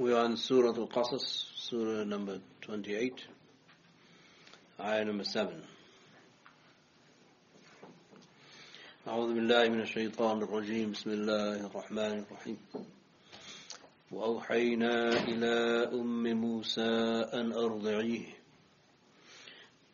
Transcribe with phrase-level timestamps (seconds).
[0.00, 3.20] We are in Surah Al-Qasas, Surah number 28,
[4.80, 5.52] ayah number 7.
[9.08, 12.58] أعوذ بالله من الشيطان الرجيم بسم الله الرحمن الرحيم
[14.12, 16.90] وأوحينا إلى أم موسى
[17.34, 18.24] أن أرضعيه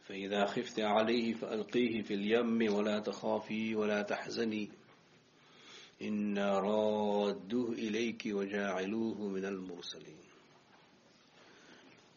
[0.09, 4.71] فإذا خفت عليه فألقيه في اليم ولا تخافي ولا تحزني
[6.02, 10.18] إنا رادوه إليك وجاعلوه من المرسلين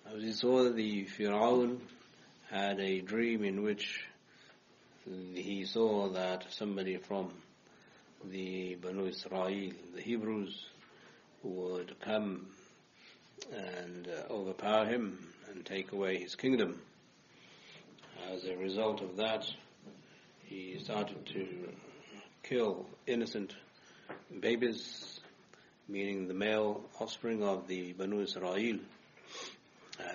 [0.07, 1.81] As we saw, the Fir'aun
[2.51, 4.05] had a dream in which
[5.35, 7.33] he saw that somebody from
[8.31, 10.67] the Banu Israel, the Hebrews,
[11.43, 12.47] would come
[13.53, 15.19] and uh, overpower him
[15.51, 16.81] and take away his kingdom.
[18.33, 19.47] As a result of that,
[20.45, 21.47] he started to
[22.43, 23.55] kill innocent
[24.40, 25.20] babies,
[25.88, 28.80] meaning the male offspring of the Banu Israel,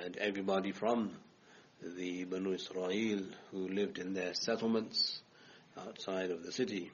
[0.02, 1.12] and everybody from
[1.82, 5.20] the Banu Israel who lived in their settlements
[5.78, 6.90] outside of the city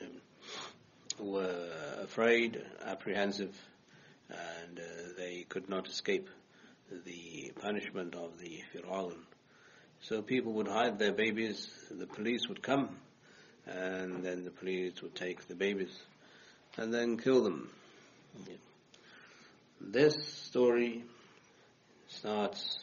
[0.00, 1.68] um, were
[2.02, 3.54] afraid, apprehensive,
[4.30, 4.82] and uh,
[5.16, 6.28] they could not escape
[7.04, 9.14] the punishment of the Fir'aun.
[10.00, 12.96] So people would hide their babies, the police would come,
[13.66, 15.94] and then the police would take the babies
[16.76, 17.68] and then kill them.
[19.80, 21.04] This story
[22.08, 22.78] starts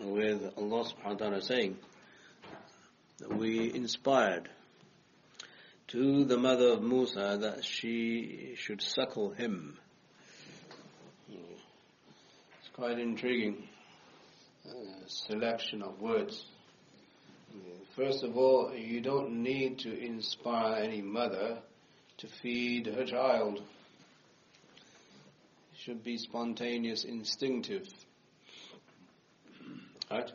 [0.00, 1.76] with Allah subhanahu wa ta'ala saying
[3.28, 4.48] we inspired
[5.88, 9.78] to the mother of Musa that she should suckle him.
[11.30, 13.68] It's quite intriguing
[14.68, 14.72] uh,
[15.06, 16.44] selection of words.
[17.96, 21.58] First of all, you don't need to inspire any mother
[22.18, 23.56] to feed her child.
[25.72, 27.88] It should be spontaneous, instinctive.
[30.10, 30.30] Right?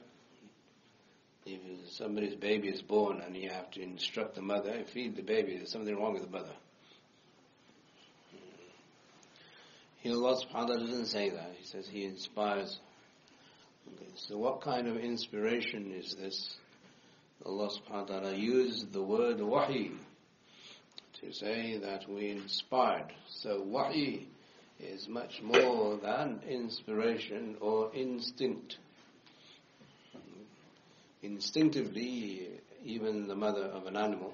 [1.46, 5.58] If somebody's baby is born and you have to instruct the mother, feed the baby,
[5.58, 6.56] there's something wrong with the mother.
[10.00, 11.52] Here Allah subhanahu doesn't say that.
[11.60, 12.80] He says He inspires.
[13.88, 16.58] Okay, so what kind of inspiration is this?
[17.46, 19.92] Allah subhanahu wa ta'ala used the word wahi
[21.22, 23.12] to say that we inspired.
[23.30, 24.28] So wahi
[24.80, 28.78] is much more than inspiration or instinct.
[31.24, 32.50] Instinctively,
[32.84, 34.34] even the mother of an animal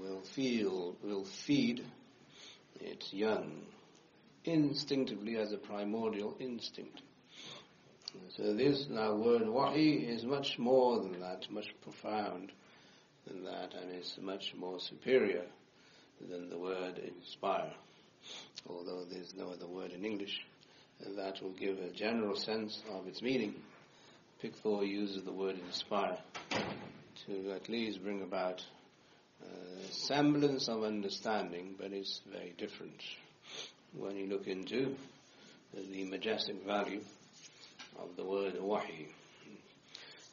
[0.00, 1.84] will feel, will feed
[2.80, 3.62] its young
[4.44, 7.02] instinctively as a primordial instinct.
[8.36, 12.52] So this word wahi is much more than that, much profound
[13.26, 15.44] than that, and is much more superior
[16.20, 17.72] than the word inspire.
[18.68, 20.40] Although there's no other word in English
[21.16, 23.54] that will give a general sense of its meaning.
[24.42, 26.18] Pickthall uses the word inspire
[27.26, 28.64] to at least bring about
[29.42, 33.00] a semblance of understanding, but it's very different
[33.96, 34.96] when you look into
[35.74, 37.00] the majestic value
[37.97, 39.07] of the word wahi.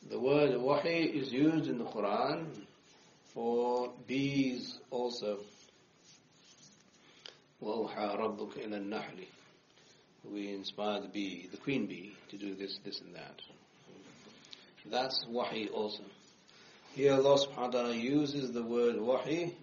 [0.08, 2.46] The word wahi is used in the Quran
[3.34, 5.38] for bees also.
[7.62, 9.24] وَأَوْحَى رَبُّكَ إِلَى النَّحْلِ
[10.30, 13.40] We inspire the bee, the queen bee, to do this, this and that.
[14.90, 16.02] That's wahi also.
[16.94, 19.54] Here Allah subhanahu wa ta'ala uses the word wahi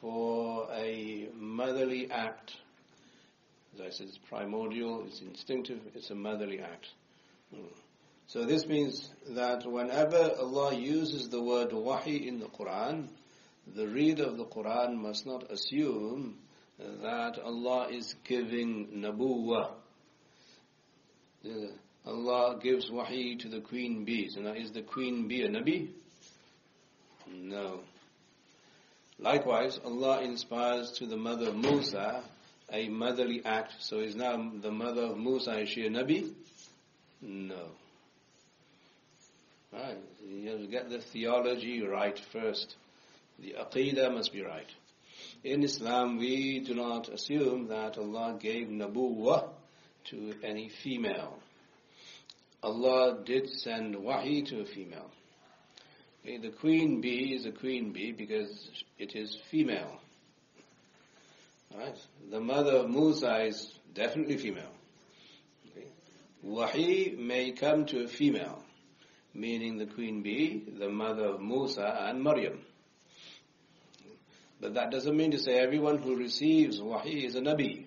[0.00, 2.52] for a motherly act.
[3.74, 6.88] As I said, it's primordial, it's instinctive, it's a motherly act.
[7.53, 7.61] Hmm.
[8.27, 13.07] So this means that whenever Allah uses the word wahi in the Quran,
[13.75, 16.37] the reader of the Quran must not assume
[17.01, 19.71] that Allah is giving nabuwa.
[21.45, 21.49] Uh,
[22.05, 24.29] Allah gives wahi to the queen bee.
[24.29, 25.89] So now is the queen bee a nabi?
[27.31, 27.81] No.
[29.19, 32.23] Likewise, Allah inspires to the mother of Musa
[32.71, 33.73] a motherly act.
[33.79, 36.33] So is now the mother of Musa, is she a nabi?
[37.21, 37.67] No.
[39.71, 39.97] Right.
[40.27, 42.75] You have to get the theology right first.
[43.39, 44.69] The aqidah must be right.
[45.43, 49.49] In Islam, we do not assume that Allah gave nabuwah
[50.05, 51.37] to any female.
[52.61, 55.09] Allah did send wahi to a female.
[56.21, 60.01] Okay, the queen bee is a queen bee because it is female.
[61.75, 61.95] Right?
[62.29, 64.73] The mother of Musa is definitely female.
[66.43, 68.63] Wahi may come to a female,
[69.33, 72.59] meaning the queen bee, the mother of Musa and Maryam.
[74.61, 77.85] But that doesn't mean to say everyone who receives wahi is a nabi.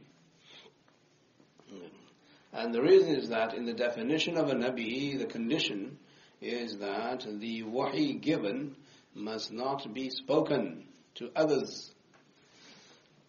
[2.52, 5.98] And the reason is that in the definition of a Nabi, the condition
[6.40, 8.76] is that the wahi given
[9.14, 10.84] must not be spoken
[11.14, 11.90] to others.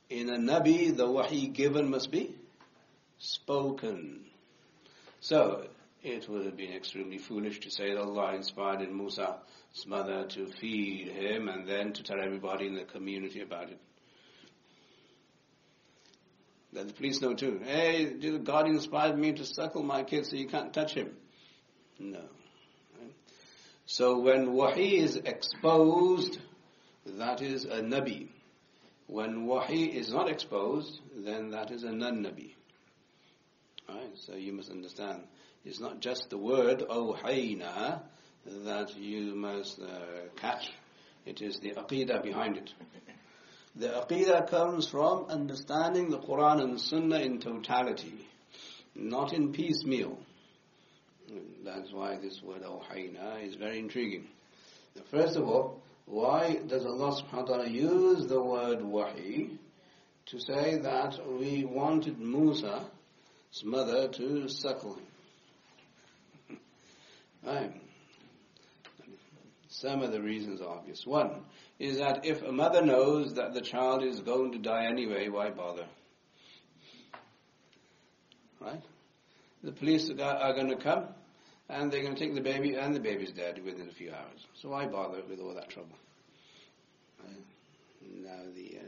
[0.09, 2.35] In a Nabi, the wahi given must be
[3.17, 4.25] spoken.
[5.23, 5.67] So,
[6.03, 10.47] it would have been extremely foolish to say that Allah inspired in Musa's mother to
[10.47, 13.79] feed him and then to tell everybody in the community about it.
[16.73, 17.61] Let the police know too.
[17.63, 21.15] Hey, did God inspired me to suckle my kid so you can't touch him.
[21.97, 22.25] No.
[23.85, 26.37] So when wahi is exposed,
[27.05, 28.27] that is a nabi.
[29.07, 32.55] When wahi is not exposed, then that is a non-nabi.
[33.87, 34.11] Right?
[34.15, 35.23] So you must understand,
[35.65, 38.01] it's not just the word awhayna
[38.45, 40.69] that you must uh, catch.
[41.25, 42.73] It is the aqidah behind it.
[43.75, 48.27] The aqidah comes from understanding the Quran and Sunnah in totality,
[48.93, 50.17] not in piecemeal.
[51.63, 54.27] That's why this word awhayna is very intriguing.
[55.09, 59.57] First of all, why does Allah subhanahu wa ta'ala use the word wahi
[60.27, 62.19] to say that we wanted
[63.53, 64.95] Musa's mother to suckle
[66.49, 66.57] him?
[67.45, 67.81] right.
[69.69, 71.05] Some of the reasons are obvious.
[71.05, 71.43] One
[71.79, 75.49] is that if a mother knows that the child is going to die anyway, why
[75.49, 75.85] bother?
[78.59, 78.83] Right?
[79.63, 81.07] The police are going to come
[81.69, 84.47] and they're going to take the baby and the baby's dead within a few hours.
[84.61, 85.97] So why bother with all that trouble?
[88.21, 88.83] Now the, uh,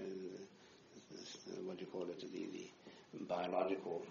[1.11, 2.69] the, the, what do you call it, the,
[3.13, 4.03] the biological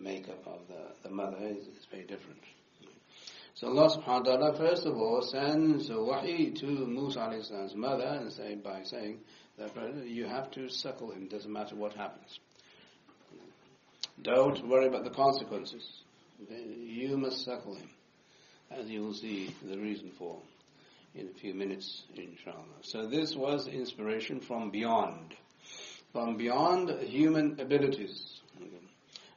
[0.00, 2.40] makeup of the, the mother is, is very different.
[3.54, 7.30] So Allah subhanahu wa ta'ala first of all sends wahi to Musa
[7.76, 9.20] mother and say, by saying
[9.58, 12.38] that uh, you have to suckle him, doesn't matter what happens.
[14.20, 15.86] Don't worry about the consequences.
[16.48, 17.90] You must suckle him,
[18.70, 20.38] as you will see the reason for
[21.14, 22.80] in a few minutes, inshallah.
[22.82, 25.34] So this was inspiration from beyond,
[26.12, 28.31] from beyond human abilities.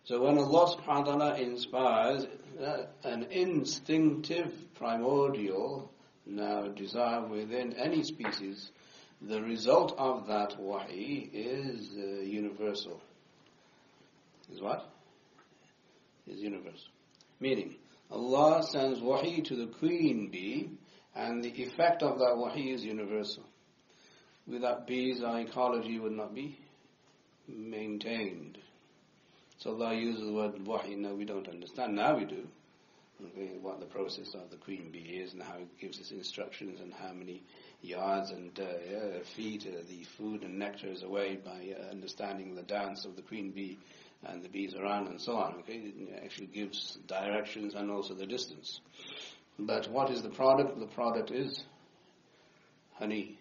[0.05, 2.27] So when Allah subhanahu wa ta'ala inspires
[2.61, 5.91] uh, an instinctive, primordial,
[6.27, 8.71] now desire within any species,
[9.19, 13.01] the result of that wahi is uh, universal.
[14.53, 14.87] Is what?
[16.27, 16.91] Is universal.
[17.39, 17.73] Meaning,
[18.11, 20.69] Allah sends wahi to the queen bee,
[21.15, 23.43] and the effect of that wahi is universal.
[24.45, 26.59] Without bees, our ecology would not be
[27.47, 28.59] maintained.
[29.65, 30.95] So Allah uses the word wahi.
[30.95, 31.95] No, we don't understand.
[31.95, 32.47] Now we do.
[33.25, 36.79] Okay, what the process of the queen bee is and how it gives us instructions
[36.81, 37.41] and how many
[37.81, 42.53] yards and uh, yeah, feet uh, the food and nectar is away by uh, understanding
[42.53, 43.79] the dance of the queen bee
[44.27, 45.55] and the bees around and so on.
[45.61, 48.81] Okay, it actually gives directions and also the distance.
[49.57, 50.79] But what is the product?
[50.79, 51.63] The product is
[52.99, 53.39] honey.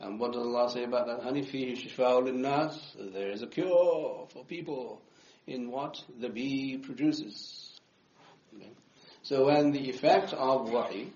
[0.00, 1.42] And what does Allah say about that honey?
[1.42, 2.96] Fihi shifa'ul nas.
[2.98, 5.02] There is a cure for people
[5.46, 7.78] in what the bee produces.
[8.54, 8.70] Okay.
[9.22, 11.12] So when the effect of wahi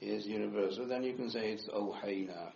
[0.00, 2.52] is universal, then you can say it's awhayna.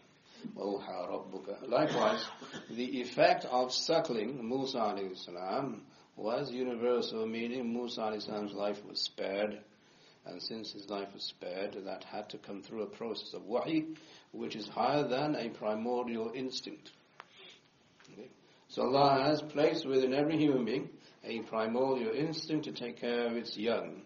[0.57, 1.69] Awha rabbuka.
[1.69, 2.25] Likewise,
[2.71, 5.83] the effect of suckling Musa alayhi salam
[6.17, 9.59] was universal, meaning Musa alayhi salam's life was spared.
[10.27, 13.87] And since his life was spared, that had to come through a process of wahi,
[14.33, 16.91] which is higher than a primordial instinct.
[18.13, 18.29] Okay.
[18.69, 20.91] So Allah has placed within every human being
[21.25, 24.03] a primordial instinct to take care of its young.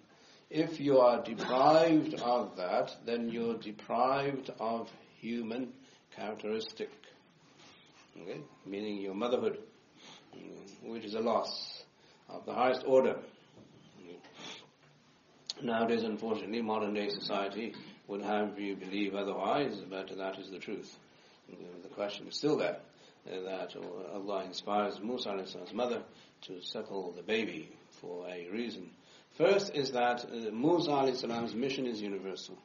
[0.51, 5.73] If you are deprived of that, then you're deprived of human
[6.15, 6.91] characteristic.
[8.21, 8.41] Okay?
[8.67, 9.59] Meaning your motherhood,
[10.83, 11.83] which is a loss
[12.29, 13.17] of the highest order.
[15.63, 17.75] Nowadays, unfortunately, modern day society
[18.09, 20.99] would have you believe otherwise, but that is the truth.
[21.83, 22.79] The question is still there
[23.27, 23.75] that
[24.13, 26.03] Allah inspires Musa's mother
[26.42, 27.70] to suckle the baby
[28.02, 28.90] for a reason.
[29.38, 32.58] First is that uh, Musa's mission is universal,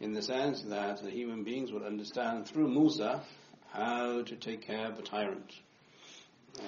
[0.00, 3.22] in the sense that the human beings will understand through Musa
[3.70, 5.52] how to take care of a tyrant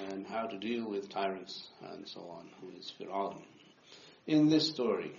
[0.09, 3.37] and how to deal with tyrants and so on, who is Fir'aun.
[4.25, 5.11] In this story,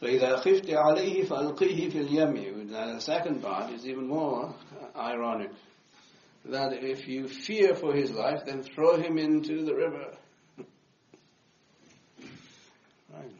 [0.00, 2.68] فإذا خفت عليه فألقيه في اليم.
[2.70, 4.52] The second part is even more
[4.96, 5.50] ironic
[6.51, 10.13] that if you fear for his life, then throw him into the river.
[13.13, 13.31] right.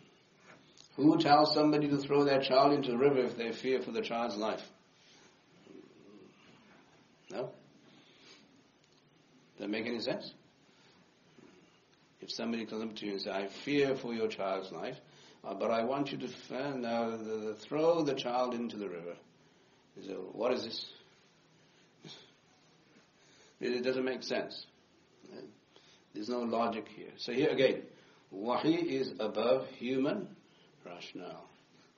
[0.96, 4.02] Who tells somebody to throw their child into the river if they fear for the
[4.02, 4.64] child's life?
[7.30, 7.44] No?
[7.44, 7.52] Does
[9.60, 10.34] that make any sense?
[12.22, 14.98] If somebody comes up to you and says, I fear for your child's life,
[15.44, 18.90] uh, but I want you to uh, now the, the, throw the child into the
[18.90, 19.16] river.
[20.06, 20.86] So what is this?
[23.60, 24.66] It doesn't make sense.
[26.14, 27.12] There's no logic here.
[27.18, 27.84] So here again,
[28.32, 30.28] wahi is above human
[30.86, 31.50] rationale.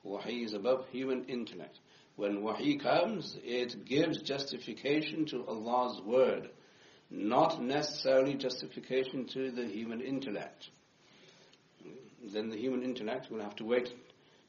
[0.02, 1.78] Wahi is above human intellect.
[2.16, 6.50] When wahi comes, it gives justification to Allah's word,
[7.10, 10.68] not necessarily justification to the human intellect.
[12.22, 13.92] Then the human intellect will have to wait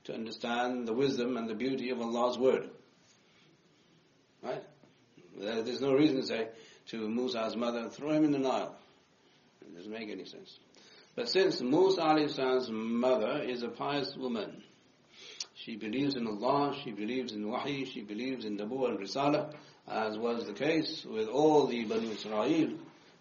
[0.06, 2.70] to understand the wisdom and the beauty of Allah's word.
[4.44, 4.64] Right?
[5.38, 6.48] There's no reason to say
[6.88, 8.76] to Musa's mother, throw him in the Nile.
[9.62, 10.60] It doesn't make any sense.
[11.16, 14.64] But since Musa's mother is a pious woman,
[15.56, 19.54] she believes in Allah, she believes in Wahi, she believes in Nabu and Risala,
[19.88, 22.78] as was the case with all the Banu Israel,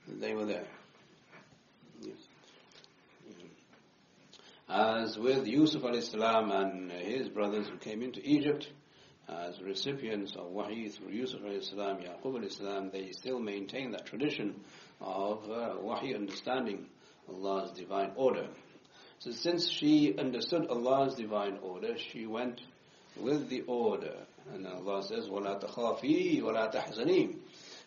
[0.08, 0.66] they were there.
[4.68, 8.70] As with Yusuf salam and his brothers who came into Egypt,
[9.29, 14.59] as recipients of Wahi through Yusuf salam, Yaqub salam, they still maintain that tradition
[15.01, 16.85] of uh, Wahi understanding
[17.27, 18.47] Allah's divine order.
[19.19, 22.61] So since she understood Allah's divine order, she went
[23.17, 24.15] with the order.
[24.53, 27.35] And Allah says, وَلَا تَخَافِي وَلَا تَحْزَنِي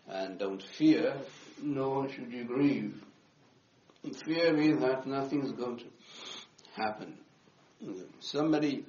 [0.09, 1.17] And don't fear,
[1.63, 3.01] nor should you grieve.
[4.25, 5.85] Fear means that nothing's going to
[6.75, 7.19] happen.
[8.21, 8.85] Somebody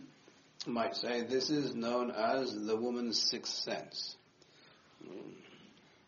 [0.66, 4.16] might say this is known as the woman's sixth sense.
[5.02, 5.30] Hmm.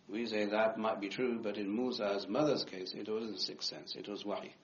[0.09, 3.97] We say that might be true, but in Musa's mother's case, it wasn't sixth sense,
[3.97, 4.55] it was wahi.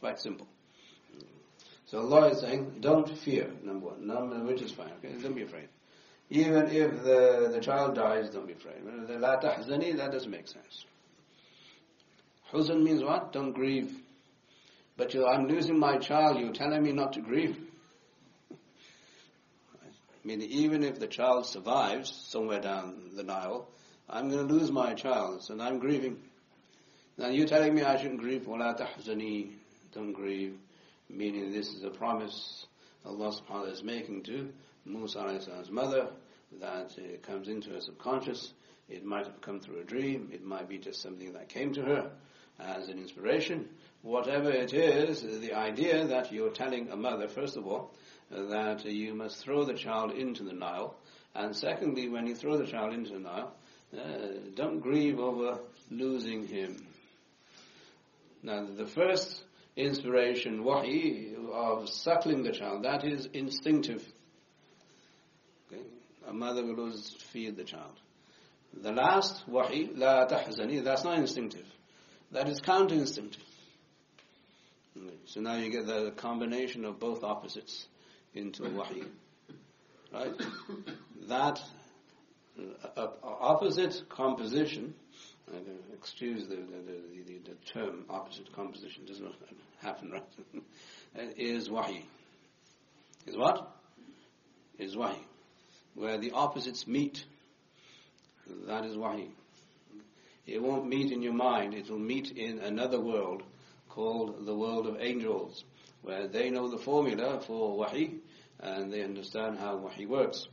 [0.00, 0.48] Quite simple.
[1.86, 4.06] So Allah is saying, don't fear, number one.
[4.06, 5.14] Number, which is fine, okay?
[5.22, 5.68] Don't be afraid.
[6.30, 8.76] Even if the, the child dies, don't be afraid.
[9.20, 10.86] La tahzani, that doesn't make sense.
[12.52, 13.32] Huzn means what?
[13.32, 13.94] Don't grieve.
[14.96, 17.58] But you, I'm losing my child, you're telling me not to grieve
[20.23, 23.67] I mean, even if the child survives somewhere down the Nile,
[24.09, 26.17] I'm going to lose my child, and I'm grieving.
[27.17, 29.51] Now you're telling me I shouldn't grieve, وَلَا تَحْزَنِي
[29.93, 30.57] don't grieve,
[31.09, 32.65] meaning this is a promise
[33.05, 34.53] Allah subhanahu wa ta'ala is making to
[34.85, 36.09] Musa's mother
[36.59, 38.53] that it comes into her subconscious.
[38.89, 41.81] It might have come through a dream, it might be just something that came to
[41.81, 42.11] her
[42.59, 43.69] as an inspiration.
[44.01, 47.93] Whatever it is, the idea that you're telling a mother, first of all,
[48.34, 50.96] that you must throw the child into the Nile,
[51.34, 53.54] and secondly, when you throw the child into the Nile,
[53.96, 55.58] uh, don't grieve over
[55.90, 56.86] losing him.
[58.42, 59.42] Now, the first
[59.76, 64.04] inspiration, wahi, of suckling the child, that is instinctive.
[65.72, 65.82] Okay?
[66.28, 67.98] A mother will always feed the child.
[68.74, 71.66] The last, wahi, la tahzani, that's not instinctive.
[72.32, 73.42] That is counter-instinctive.
[74.96, 75.14] Okay.
[75.26, 77.86] So now you get the combination of both opposites
[78.34, 79.04] into wahi.
[80.12, 80.32] Right?
[81.28, 81.60] That
[82.58, 84.94] uh, uh opposite composition
[85.92, 86.62] excuse the, the,
[87.26, 89.32] the, the, term opposite composition, does not
[89.80, 90.62] happen, right?
[91.36, 92.04] is wahi.
[93.26, 93.70] Is what?
[94.78, 95.18] Is wahi.
[95.94, 97.24] Where the opposites meet,
[98.66, 99.28] that is wahi.
[100.46, 103.42] It won't meet in your mind, it will meet in another world
[103.88, 105.64] called the world of angels,
[106.02, 108.16] where they know the formula for wahi
[108.64, 110.48] and they understand how wahi works.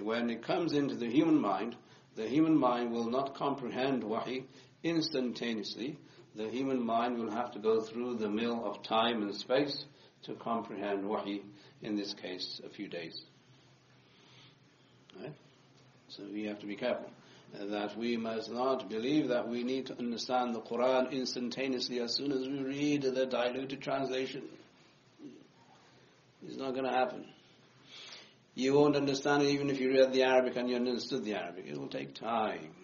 [0.00, 1.76] When it comes into the human mind,
[2.14, 4.44] the human mind will not comprehend wahi
[4.82, 5.98] instantaneously.
[6.36, 9.84] The human mind will have to go through the mill of time and space
[10.24, 11.42] to comprehend wahi,
[11.82, 13.20] in this case, a few days.
[15.20, 15.34] Right?
[16.08, 17.10] So we have to be careful
[17.58, 22.14] uh, that we must not believe that we need to understand the Quran instantaneously as
[22.14, 24.42] soon as we read the diluted translation.
[26.46, 27.26] It's not going to happen.
[28.58, 31.66] You won't understand it even if you read the Arabic and you understood the Arabic.
[31.68, 32.74] It will take time.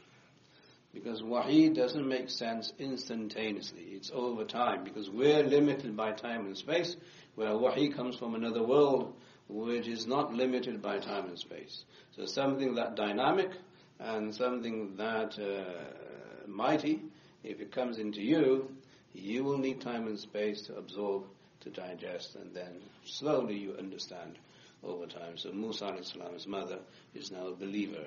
[0.92, 3.82] Because wahi doesn't make sense instantaneously.
[3.82, 4.84] It's over time.
[4.84, 6.94] Because we're limited by time and space,
[7.34, 9.16] where wahi comes from another world
[9.48, 11.84] which is not limited by time and space.
[12.14, 13.50] So something that dynamic
[13.98, 17.02] and something that uh, mighty,
[17.42, 18.70] if it comes into you,
[19.12, 21.24] you will need time and space to absorb,
[21.62, 24.38] to digest, and then slowly you understand
[24.86, 25.36] over time.
[25.36, 26.78] So Musa Islam's mother
[27.14, 28.06] is now a believer.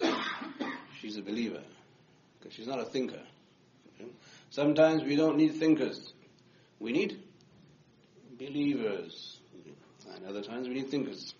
[1.00, 1.62] she's a believer
[2.38, 3.20] because she's not a thinker.
[4.50, 6.12] Sometimes we don't need thinkers.
[6.78, 7.20] We need
[8.38, 9.40] believers.
[10.14, 11.34] And other times we need thinkers.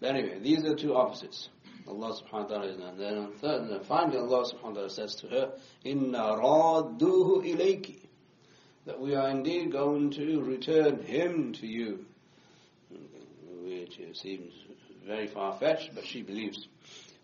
[0.00, 1.48] But anyway, these are two opposites.
[1.86, 5.14] Allah subhanahu wa ta'ala is on third, and then finally Allah subhanahu wa ta'ala says
[5.16, 5.52] to her,
[5.84, 8.01] Inna radduhu ilayki
[8.85, 12.05] That we are indeed going to return him to you.
[13.63, 14.53] Which seems
[15.05, 16.67] very far-fetched, but she believes.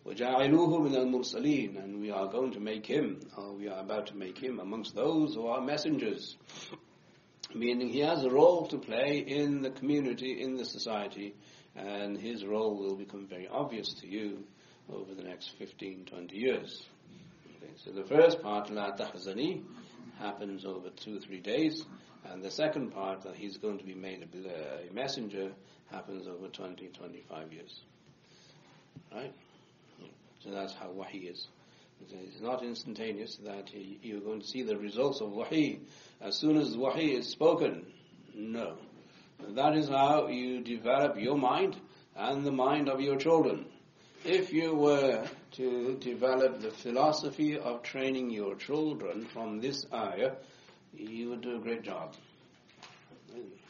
[0.05, 4.17] وَجَعَلُوهُ مِنَ الْمُرْسَلِينَ And we are going to make him, or we are about to
[4.17, 6.35] make him amongst those who are messengers.
[7.53, 11.35] Meaning he has a role to play in the community, in the society,
[11.75, 14.43] and his role will become very obvious to you
[14.91, 16.85] over the next 15, 20 years.
[17.57, 19.63] Okay, so the first part, La Tahzani,
[20.18, 21.84] happens over two or three days,
[22.24, 25.50] and the second part, that he's going to be made a, messenger,
[25.90, 27.80] happens over 20, 25 years.
[29.14, 29.32] Right?
[30.44, 31.46] So that's how wahi is.
[32.10, 35.80] It's not instantaneous that you're going to see the results of wahi
[36.20, 37.86] as soon as wahi is spoken.
[38.34, 38.76] No.
[39.50, 41.76] That is how you develop your mind
[42.16, 43.66] and the mind of your children.
[44.24, 50.32] If you were to develop the philosophy of training your children from this ayah,
[50.92, 52.14] you would do a great job.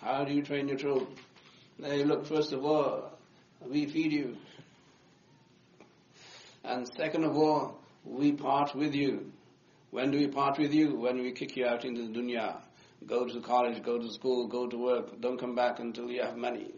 [0.00, 1.09] How do you train your children?
[1.78, 3.12] They look, first of all,
[3.61, 4.37] we feed you.
[6.64, 9.31] And second of all, we part with you.
[9.90, 10.97] When do we part with you?
[10.97, 12.57] When we kick you out into the dunya.
[13.07, 15.21] Go to college, go to school, go to work.
[15.21, 16.73] Don't come back until you have money.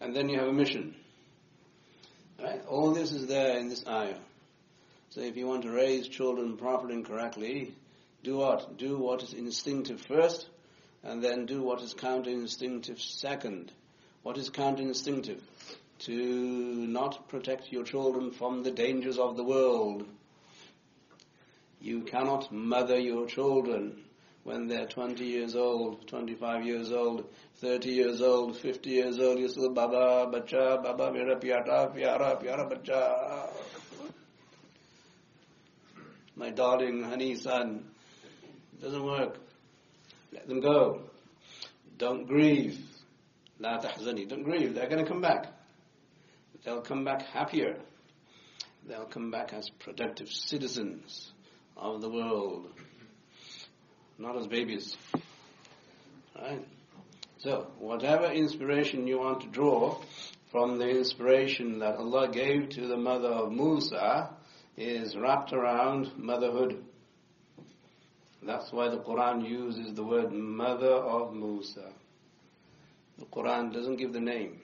[0.00, 0.94] And then you have a mission.
[2.42, 2.60] Right?
[2.66, 4.18] All this is there in this ayah.
[5.10, 7.72] So if you want to raise children properly and correctly,
[8.24, 8.76] do what?
[8.78, 10.48] Do what is instinctive first,
[11.04, 13.70] and then do what is counter-instinctive second.
[14.22, 15.40] What is counter-instinctive?
[16.00, 20.04] To not protect your children from the dangers of the world.
[21.80, 24.02] You cannot mother your children
[24.44, 27.28] when they're 20 years old, 25 years old,
[27.60, 29.38] 30 years old, 50 years old.
[29.38, 33.48] You say, Baba, bacha, Baba, mera pyara, pyara, pyara, bacha.
[36.34, 37.84] My darling, honey, son.
[38.72, 39.38] It doesn't work.
[40.32, 41.02] Let them go.
[41.98, 42.78] Don't grieve.
[43.60, 44.28] La tahzani.
[44.28, 44.74] Don't grieve.
[44.74, 45.46] They're going to come back.
[46.64, 47.76] They'll come back happier.
[48.88, 51.32] They'll come back as productive citizens
[51.76, 52.68] of the world,
[54.18, 54.96] not as babies.
[56.36, 56.66] Right?
[57.38, 60.00] So, whatever inspiration you want to draw
[60.50, 64.30] from the inspiration that Allah gave to the mother of Musa
[64.76, 66.84] is wrapped around motherhood.
[68.42, 71.92] That's why the Quran uses the word mother of Musa.
[73.18, 74.60] The Quran doesn't give the name.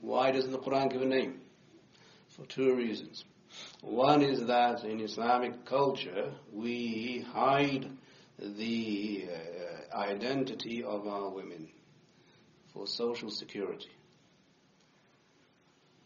[0.00, 1.40] Why doesn't the Quran give a name?
[2.30, 3.24] For two reasons.
[3.82, 7.90] One is that in Islamic culture we hide
[8.38, 11.68] the uh, identity of our women
[12.72, 13.90] for social security.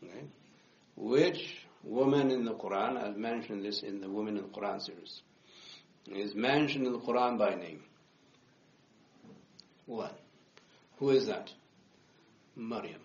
[0.03, 0.25] Okay?
[0.97, 5.23] Which woman in the Quran, I've mentioned this in the Women in the Quran series,
[6.07, 7.83] is mentioned in the Quran by name.
[9.87, 10.15] One.
[10.99, 11.51] Who is that?
[12.57, 13.01] Maryam.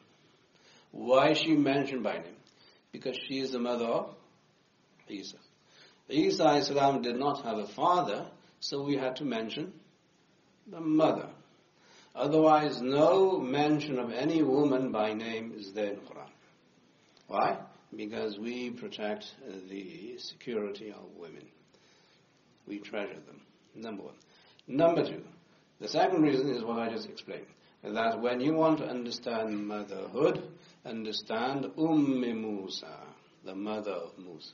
[0.92, 2.38] Why is she mentioned by name?
[2.92, 4.16] Because she is the mother of
[5.10, 5.38] Isa.
[6.10, 8.26] Isa Islam did not have a father,
[8.60, 9.74] so we had to mention
[10.68, 11.30] the mother.
[12.16, 16.30] Otherwise, no mention of any woman by name is there in the Quran.
[17.28, 17.58] Why?
[17.96, 19.26] Because we protect
[19.70, 21.46] the security of women.
[22.68, 23.42] We treasure them.
[23.76, 24.16] Number one.
[24.68, 25.24] Number two.
[25.80, 27.46] The second reason is what I just explained.
[27.84, 30.44] That when you want to understand motherhood,
[30.86, 32.98] understand Umm Musa,
[33.46, 34.54] the mother of Musa.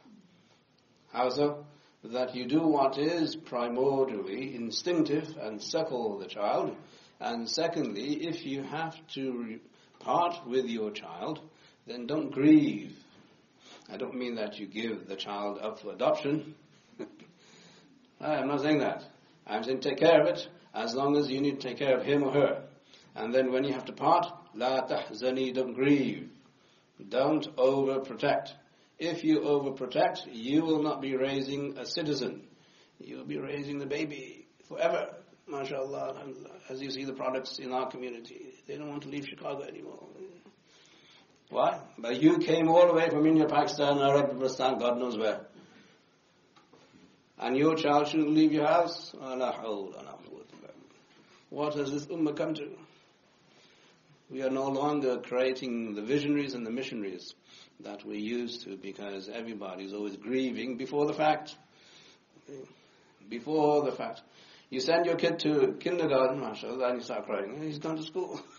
[1.15, 1.65] How so?
[2.03, 6.75] That you do what is primordially instinctive and suckle the child.
[7.21, 9.61] And secondly, if you have to
[9.99, 11.39] part with your child,
[11.87, 12.97] then don't grieve.
[13.89, 16.53] I don't mean that you give the child up for adoption.
[18.19, 19.05] I'm not saying that.
[19.47, 22.05] I'm saying take care of it as long as you need to take care of
[22.05, 22.63] him or her.
[23.15, 26.29] And then when you have to part, la tahzani, don't grieve.
[27.07, 28.49] Don't overprotect.
[28.97, 32.47] If you overprotect, you will not be raising a citizen.
[32.99, 35.15] You will be raising the baby forever.
[35.49, 36.35] MashaAllah,
[36.69, 39.99] as you see the products in our community, they don't want to leave Chicago anymore.
[41.49, 41.79] Why?
[41.97, 45.41] But you came all the way from India, Pakistan, Arab, Pakistan, God knows where.
[47.37, 49.13] And your child shouldn't leave your house?
[51.49, 52.69] What has this ummah come to?
[54.29, 57.35] We are no longer creating the visionaries and the missionaries
[57.81, 61.55] that we used to because everybody is always grieving before the fact.
[63.29, 64.21] Before the fact.
[64.69, 67.61] You send your kid to kindergarten, mashallah, and you start crying.
[67.61, 68.39] He's gone to school.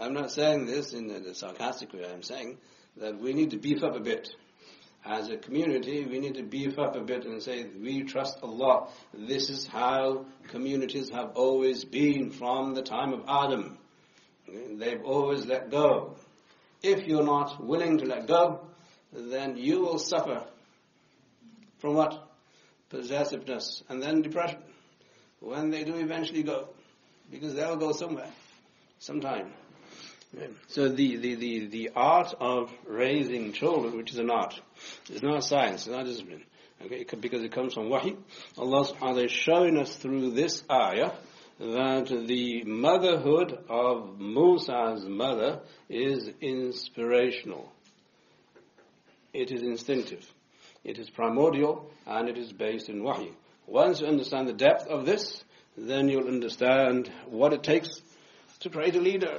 [0.00, 2.06] I'm not saying this in a sarcastic way.
[2.10, 2.58] I'm saying
[2.96, 4.28] that we need to beef up a bit.
[5.04, 8.88] As a community, we need to beef up a bit and say, we trust Allah.
[9.12, 13.78] This is how communities have always been from the time of Adam.
[14.52, 16.16] They've always let go.
[16.82, 18.60] If you're not willing to let go,
[19.12, 20.44] then you will suffer
[21.78, 22.28] from what?
[22.90, 24.58] Possessiveness and then depression.
[25.40, 26.68] When they do eventually go.
[27.30, 28.28] Because they'll go somewhere,
[28.98, 29.52] sometime.
[30.68, 34.60] So the, the, the, the art of raising children, which is an art,
[35.10, 36.44] is not a science, it's not a discipline.
[36.84, 38.16] Okay, because it comes from wahi.
[38.58, 41.12] Allah subhanahu wa is showing us through this ayah
[41.58, 47.70] that the motherhood of Musa's mother is inspirational.
[49.32, 50.26] It is instinctive.
[50.84, 53.32] It is primordial and it is based in wahi.
[53.66, 55.44] Once you understand the depth of this,
[55.76, 57.88] then you'll understand what it takes
[58.60, 59.38] to create a leader.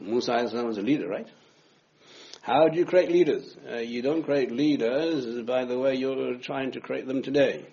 [0.00, 1.28] Musa was a leader, right?
[2.42, 3.56] How do you create leaders?
[3.70, 7.66] Uh, you don't create leaders by the way you're trying to create them today.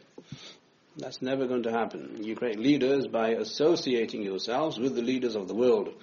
[0.98, 2.24] That's never going to happen.
[2.24, 5.94] You create leaders by associating yourselves with the leaders of the world,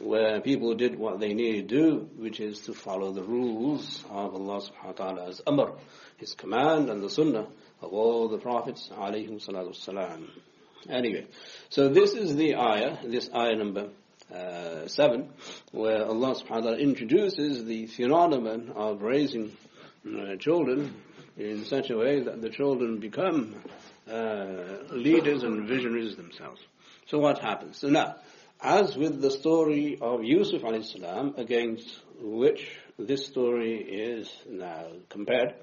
[0.00, 4.34] where people did what they needed to do, which is to follow the rules of
[4.34, 5.72] Allah subhanahu wa ta'ala's amr,
[6.16, 7.46] His command and the sunnah
[7.80, 10.28] of all the prophets alayhim salatu salam.
[10.88, 11.26] Anyway,
[11.68, 13.90] so this is the ayah, this ayah number
[14.34, 15.28] uh, 7,
[15.70, 19.56] where Allah subhanahu wa ta'ala introduces the phenomenon of raising
[20.04, 20.96] uh, children
[21.36, 23.54] in such a way that the children become
[24.12, 26.60] uh, leaders and visionaries themselves.
[27.06, 27.78] So what happens?
[27.78, 28.16] So now,
[28.60, 35.54] as with the story of Yusuf salam, against which this story is now compared,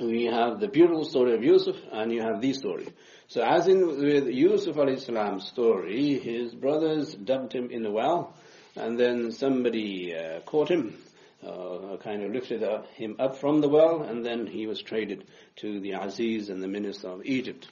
[0.00, 2.88] we have the beautiful story of Yusuf and you have the story.
[3.28, 8.34] So as in with Yusuf salam's story, his brothers dumped him in the well
[8.76, 10.96] and then somebody uh, caught him
[11.45, 15.25] uh, kind of lifted uh, him up from the well, and then he was traded
[15.57, 17.67] to the Aziz and the minister of Egypt.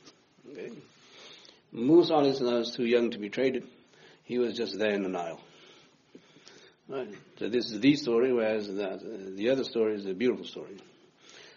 [0.52, 0.72] Okay.
[1.72, 3.68] Musa was too young to be traded.
[4.24, 5.40] He was just there in the Nile.
[6.88, 7.08] Right.
[7.40, 8.98] So this is the story, whereas the, uh,
[9.36, 10.78] the other story is a beautiful story.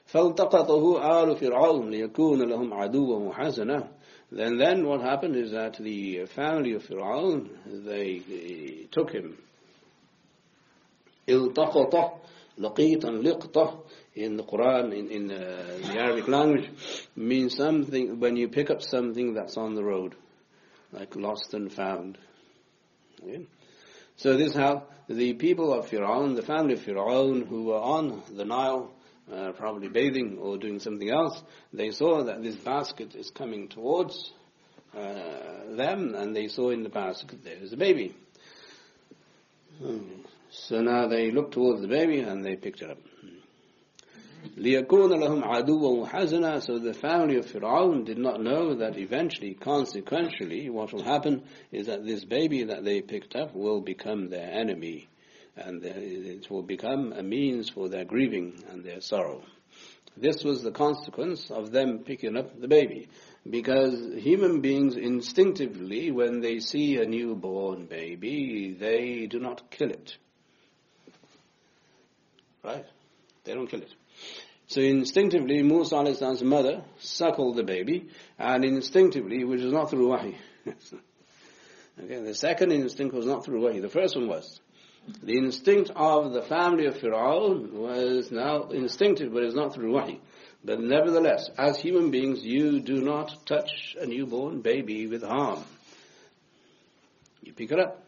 [0.06, 3.88] فالتقطه آل فرعون ليكون لهم عدوا وحسنا
[4.30, 7.48] then then what happened is that the family of Fir'aun,
[7.84, 9.38] they, they took him
[11.31, 12.19] iltaqata,
[12.59, 13.79] laqit and liqta
[14.13, 16.69] in the Quran, in, in uh, the Arabic language,
[17.15, 20.15] means something when you pick up something that's on the road,
[20.91, 22.17] like lost and found.
[23.23, 23.45] Okay?
[24.17, 28.21] So this is how the people of Fir'aun, the family of Fir'aun who were on
[28.33, 28.91] the Nile,
[29.31, 31.41] uh, probably bathing or doing something else,
[31.71, 34.33] they saw that this basket is coming towards
[34.95, 38.13] uh, them and they saw in the basket there is a baby.
[39.79, 39.99] Hmm.
[40.50, 42.98] So now they looked towards the baby and they picked it up.
[44.56, 50.70] لِيَكُونَ لَهُمْ عَدُوًا وَحَزَنًا So the family of Fir'aun did not know that eventually, consequentially,
[50.70, 55.08] what will happen is that this baby that they picked up will become their enemy.
[55.56, 59.42] And it will become a means for their grieving and their sorrow.
[60.16, 63.08] This was the consequence of them picking up the baby.
[63.48, 70.16] Because human beings instinctively, when they see a newborn baby, they do not kill it.
[72.63, 72.85] Right?
[73.43, 73.93] They don't kill it.
[74.67, 78.07] So instinctively, Musa a.s.'s mother suckled the baby,
[78.39, 80.37] and instinctively, which is not through wahi.
[80.67, 83.79] okay, the second instinct was not through wahi.
[83.79, 84.61] The first one was.
[85.23, 90.21] The instinct of the family of Fir'aun was now instinctive, but it's not through wahi.
[90.63, 95.65] But nevertheless, as human beings, you do not touch a newborn baby with harm.
[97.41, 98.03] You pick it up.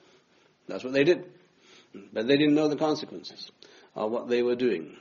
[0.67, 1.25] That's what they did.
[2.13, 3.51] But they didn't know the consequences
[3.94, 4.96] what they were doing.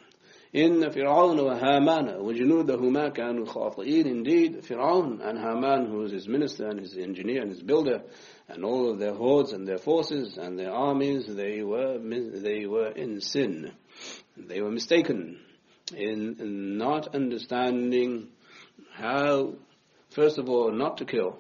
[0.55, 6.79] إن فرعون وهامان وجنودهما كانوا خاطئين indeed Fir'aun and Haman who was his minister and
[6.79, 8.01] his engineer and his builder
[8.47, 12.87] and all of their hordes and their forces and their armies they were they were
[12.87, 13.73] in sin
[14.37, 15.37] they were mistaken
[15.93, 18.27] in, in not understanding
[18.93, 19.53] how
[20.11, 21.39] first of all not to kill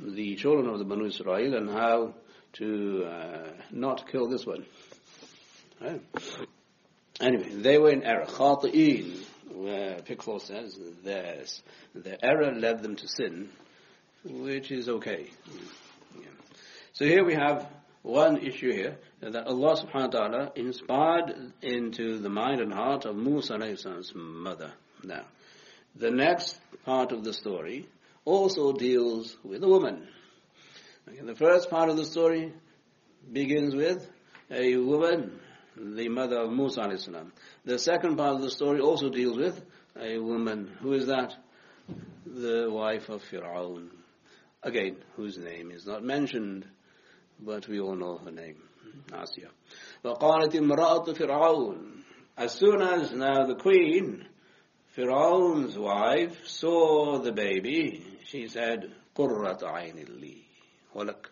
[0.00, 2.12] the children of the Banu Israel and how
[2.54, 4.66] to uh, not kill this one
[5.80, 6.02] right?
[7.23, 8.25] Anyway, they were in error.
[8.25, 11.43] Khati'een, where Pickthall says their,
[11.95, 13.49] their error led them to sin,
[14.25, 15.27] which is okay.
[16.19, 16.27] Yeah.
[16.91, 17.69] So here we have
[18.01, 23.15] one issue here, that Allah subhanahu wa ta'ala inspired into the mind and heart of
[23.15, 24.73] Musa alayhi's mother.
[25.01, 25.23] Now,
[25.95, 27.87] the next part of the story
[28.25, 30.09] also deals with a woman.
[31.07, 32.51] Okay, the first part of the story
[33.31, 34.09] begins with
[34.51, 35.39] a woman,
[35.76, 37.32] the mother of Musa alayhi salam.
[37.64, 39.64] The second part of the story also deals with
[40.00, 40.70] a woman.
[40.80, 41.34] Who is that?
[42.26, 43.88] The wife of Fir'aun.
[44.62, 46.66] Again, whose name is not mentioned,
[47.40, 48.62] but we all know her name.
[49.10, 49.48] Asya.
[50.04, 52.02] وقالت امرأة فرعون
[52.36, 54.26] As soon as now the queen,
[54.96, 60.42] Fir'aun's wife, saw the baby, she said, قرة عين لي
[60.94, 61.26] ولك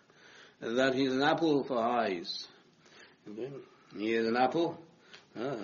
[0.59, 2.47] that he is an apple for eyes.
[3.29, 3.51] Okay?
[3.97, 4.79] He is an apple
[5.39, 5.55] ah,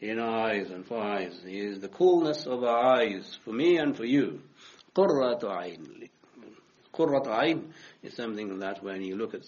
[0.00, 1.40] in eyes and for eyes.
[1.44, 4.42] He is the coolness of our eyes for me and for you.
[4.94, 6.08] قرة عين
[6.94, 9.42] Qurrat Ain is something that when you look at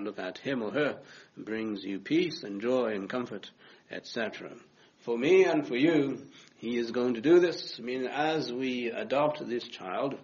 [0.00, 0.98] look at him or her
[1.36, 3.50] brings you peace and joy and comfort,
[3.90, 4.52] etc.
[5.00, 6.26] For me and for you,
[6.58, 7.76] he is going to do this.
[7.78, 10.16] I mean, as we adopt this child,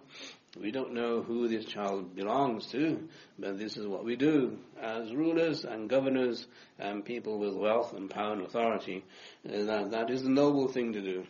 [0.60, 5.14] we don't know who this child belongs to, but this is what we do as
[5.14, 6.46] rulers and governors
[6.78, 9.04] and people with wealth and power and authority.
[9.46, 11.24] Uh, that, that is the noble thing to do.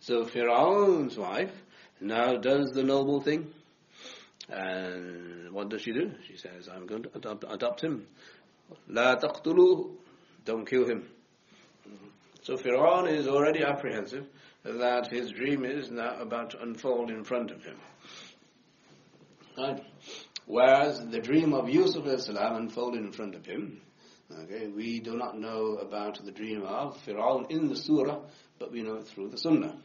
[0.00, 1.52] So Pharaoh's wife
[2.00, 3.52] now does the noble thing.
[4.48, 6.12] And what does she do?
[6.26, 8.06] She says, I'm going to adopt, adopt him.
[8.88, 9.96] La taqtuluhu.
[10.44, 11.08] Don't kill him.
[12.42, 14.26] So Pharaoh is already apprehensive
[14.64, 17.76] that his dream is now about to unfold in front of him.
[19.58, 19.84] Right?
[20.46, 23.80] Whereas the dream of Yusuf salam unfolded in front of him.
[24.44, 28.20] Okay, we do not know about the dream of Pharaoh in the surah,
[28.58, 29.76] but we know it through the sunnah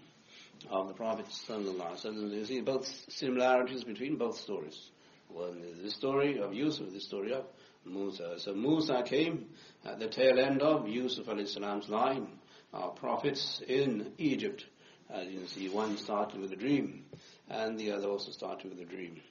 [0.69, 4.89] of the Prophet sallallahu You see both similarities between both stories.
[5.29, 7.45] One is the story of Yusuf, the story of
[7.85, 8.39] Musa.
[8.39, 9.47] So Musa came
[9.85, 12.37] at the tail end of Yusuf salam's line.
[12.73, 14.65] Our prophets in Egypt.
[15.10, 17.06] As you can see, one started with a dream,
[17.49, 19.21] and the other also started with a dream,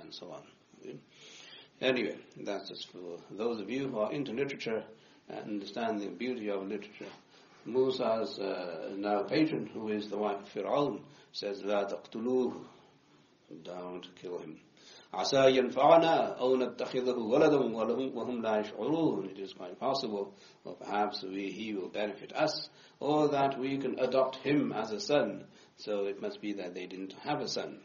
[0.00, 0.98] and so on.
[1.80, 4.84] Anyway, that's just for those of you who are into literature
[5.28, 7.10] and understand the beauty of literature.
[7.66, 11.00] Musa's uh, now patron, who is the wife of Fir'aun,
[11.32, 12.54] says, that taqtuluh,
[13.64, 14.60] don't kill him.
[15.13, 17.57] عسى ينفعنا أو نتخذه ولدا
[18.15, 19.29] وهم لا يشعرون.
[19.31, 22.69] It is quite possible, or perhaps we, he will benefit us,
[22.99, 25.45] or that we can adopt him as a son.
[25.77, 27.79] So it must be that they didn't have a son.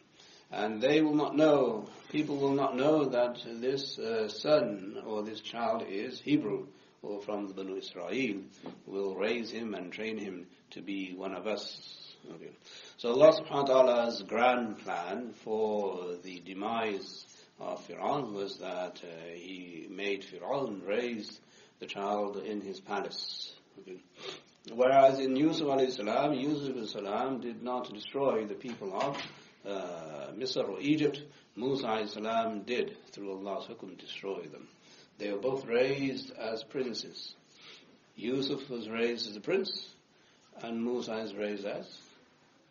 [0.51, 5.41] And they will not know, people will not know that this uh, son or this
[5.41, 6.67] child is Hebrew
[7.03, 8.43] or from the Banu Israel
[8.87, 12.00] will raise him and train him to be one of us.
[12.30, 12.52] Okay.
[12.98, 17.26] So Allah subhanahu wa ta'ala's grand plan for the demise
[17.60, 21.40] of Fir'aun was that uh, he made Fir'aun raise
[21.80, 23.54] the child in his palace.
[23.80, 23.98] Okay.
[24.74, 29.18] Whereas in Yusuf alayhi salam, Yusuf alayhi salam did not destroy the people of
[29.66, 31.22] uh, Misr or Egypt.
[31.56, 34.68] Musa alayhi salam did, through Allah's hukum, destroy them.
[35.18, 37.36] They were both raised as princes.
[38.16, 39.88] Yusuf was raised as a prince,
[40.62, 41.88] and Musa is raised as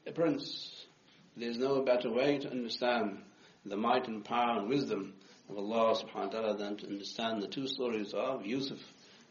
[0.07, 0.87] a prince.
[1.37, 3.23] There's no better way to understand
[3.65, 5.15] the might and power and wisdom
[5.49, 8.79] of Allah subhanahu wa ta'ala than to understand the two stories of Yusuf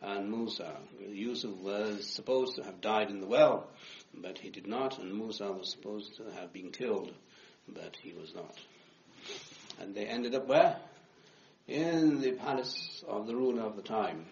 [0.01, 0.77] and Musa.
[1.07, 3.67] Yusuf was supposed to have died in the well,
[4.13, 7.13] but he did not, and Musa was supposed to have been killed,
[7.67, 8.55] but he was not.
[9.79, 10.77] And they ended up where?
[11.69, 14.25] in the palace of the ruler of the time.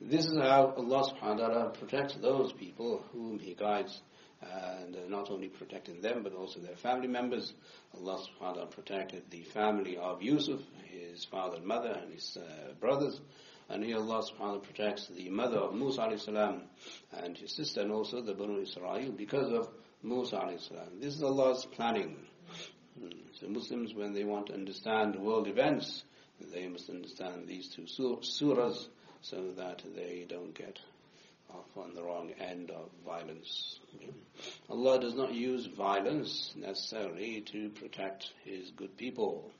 [0.00, 4.00] This is how Allah subhanahu wa ta'ala protects those people whom He guides
[4.40, 7.52] and uh, not only protecting them but also their family members.
[7.94, 12.36] Allah subhanahu wa ta'ala protected the family of Yusuf, his father and mother and his
[12.40, 13.20] uh, brothers.
[13.68, 16.62] And here Allah subhanahu wa ta'ala protects the mother of Musa alayhi salam
[17.12, 19.68] and his sister and also the Banu Israel because of
[20.02, 21.00] Musa alayhi salam.
[21.00, 22.16] This is Allah's planning.
[23.40, 26.02] So Muslims, when they want to understand world events,
[26.52, 28.86] they must understand these two surahs
[29.20, 30.78] so that they don't get
[31.75, 33.79] on the wrong end of violence.
[34.69, 39.51] Allah does not use violence necessarily to protect His good people.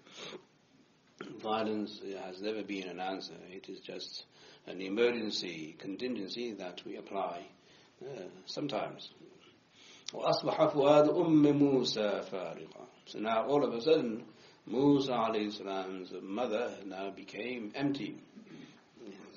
[1.41, 3.35] Violence has never been an answer.
[3.51, 4.25] It is just
[4.67, 7.45] an emergency contingency that we apply
[8.03, 9.09] uh, sometimes.
[10.13, 14.23] وأصبح فؤاد أم موسى فارغا so now all of a sudden,
[14.65, 18.15] Musa alayhi mother now became empty.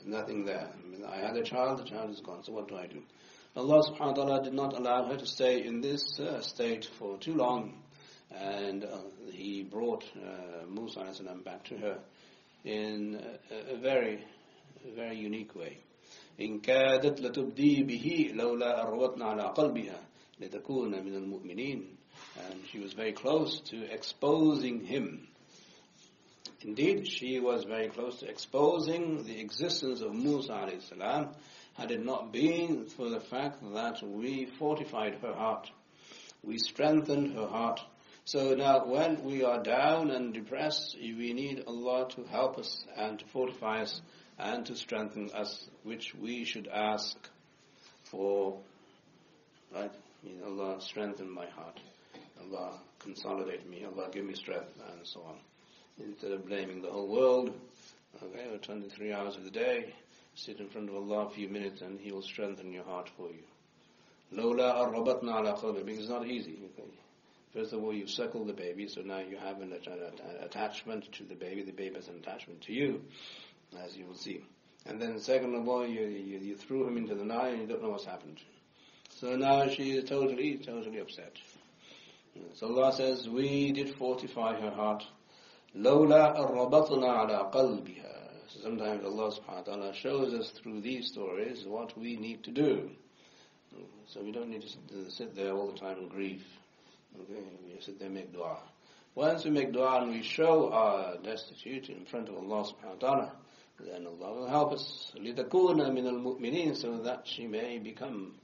[0.01, 0.69] There's nothing there.
[0.73, 3.03] I, mean, I had a child, the child is gone, so what do I do?
[3.57, 7.17] Allah subhanahu wa ta'ala did not allow her to stay in this uh, state for
[7.19, 7.83] too long.
[8.31, 8.99] And uh,
[9.33, 11.99] He brought uh, Musa alayhi back to her
[12.65, 13.19] in
[13.51, 14.25] a, a very,
[14.87, 15.79] a very unique way.
[16.41, 20.01] إن كادت لتبدي به لولا أروتنا على قلبها
[20.41, 21.97] لتكون من المؤمنين
[22.51, 25.27] and she was very close to exposing him
[26.64, 31.30] Indeed, she was very close to exposing the existence of Musa salam
[31.74, 35.72] had it not been for the fact that we fortified her heart.
[36.44, 37.82] We strengthened her heart.
[38.26, 43.18] So now when we are down and depressed, we need Allah to help us and
[43.18, 44.02] to fortify us
[44.38, 47.18] and to strengthen us, which we should ask
[48.04, 48.60] for,
[49.74, 49.92] right?
[50.46, 51.80] Allah strengthen my heart.
[52.40, 53.84] Allah consolidate me.
[53.86, 55.38] Allah give me strength and so on.
[56.00, 57.54] Instead of blaming the whole world,
[58.24, 59.94] okay, 23 hours of the day,
[60.36, 63.28] sit in front of Allah a few minutes and He will strengthen your heart for
[63.28, 63.44] you.
[64.32, 66.58] Lola arrabatna ala qalbi, because it's not easy.
[66.74, 66.90] Okay?
[67.54, 69.74] First of all, you suckle the baby, so now you have an
[70.42, 71.64] attachment to the baby.
[71.64, 73.02] The baby has an attachment to you,
[73.84, 74.42] as you will see.
[74.86, 77.68] And then second of all, you, you, you threw him into the Nile and you
[77.68, 78.40] don't know what's happened.
[79.10, 81.36] So now she is totally, totally upset.
[82.56, 85.04] So Allah says, we did fortify her heart.
[85.75, 88.17] لولا أربطنا على قلبها.
[88.49, 92.51] So sometimes Allah subhanahu wa ta'ala shows us through these stories what we need to
[92.51, 92.91] do.
[94.09, 96.45] So we don't need to sit there all the time and grieve.
[97.21, 98.59] Okay, we sit there and make dua.
[99.15, 103.09] Once we make dua and we show our destitute in front of Allah subhanahu wa
[103.09, 103.33] ta'ala,
[103.81, 105.13] then Allah will help us.
[105.17, 108.35] لِتَكُونَ مِنَ الْمُؤْمِنِينَ So that she may become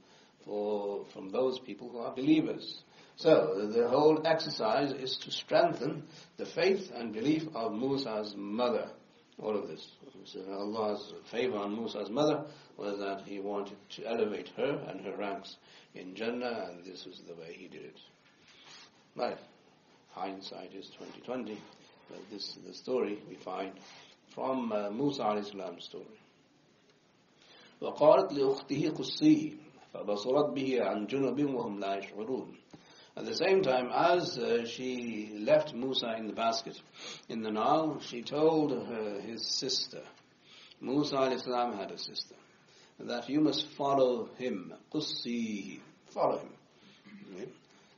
[0.45, 2.83] for, from those people who are believers.
[3.17, 6.03] So the whole exercise is to strengthen
[6.37, 8.89] the faith and belief of Musa's mother.
[9.39, 9.87] All of this.
[10.25, 12.45] So Allah's favor on Musa's mother
[12.77, 15.57] was that He wanted to elevate her and her ranks
[15.95, 17.99] in Jannah, and this was the way He did it.
[19.15, 19.37] Right.
[20.11, 21.59] Hindsight is 2020,
[22.09, 23.73] but this is the story we find
[24.33, 26.19] from uh, Musa alayhi salam's story.
[27.81, 29.51] وقالت لأخته قصيه
[29.93, 32.55] فبصرت به عن جنب وهم لا يشعرون
[33.18, 36.80] at the same time, as uh, she left Musa in the basket
[37.28, 40.02] in the Nile, she told her, his sister,
[40.80, 42.36] Musa al-Islam had a sister,
[43.00, 46.52] that you must follow him, qussi, follow him,
[47.34, 47.48] okay?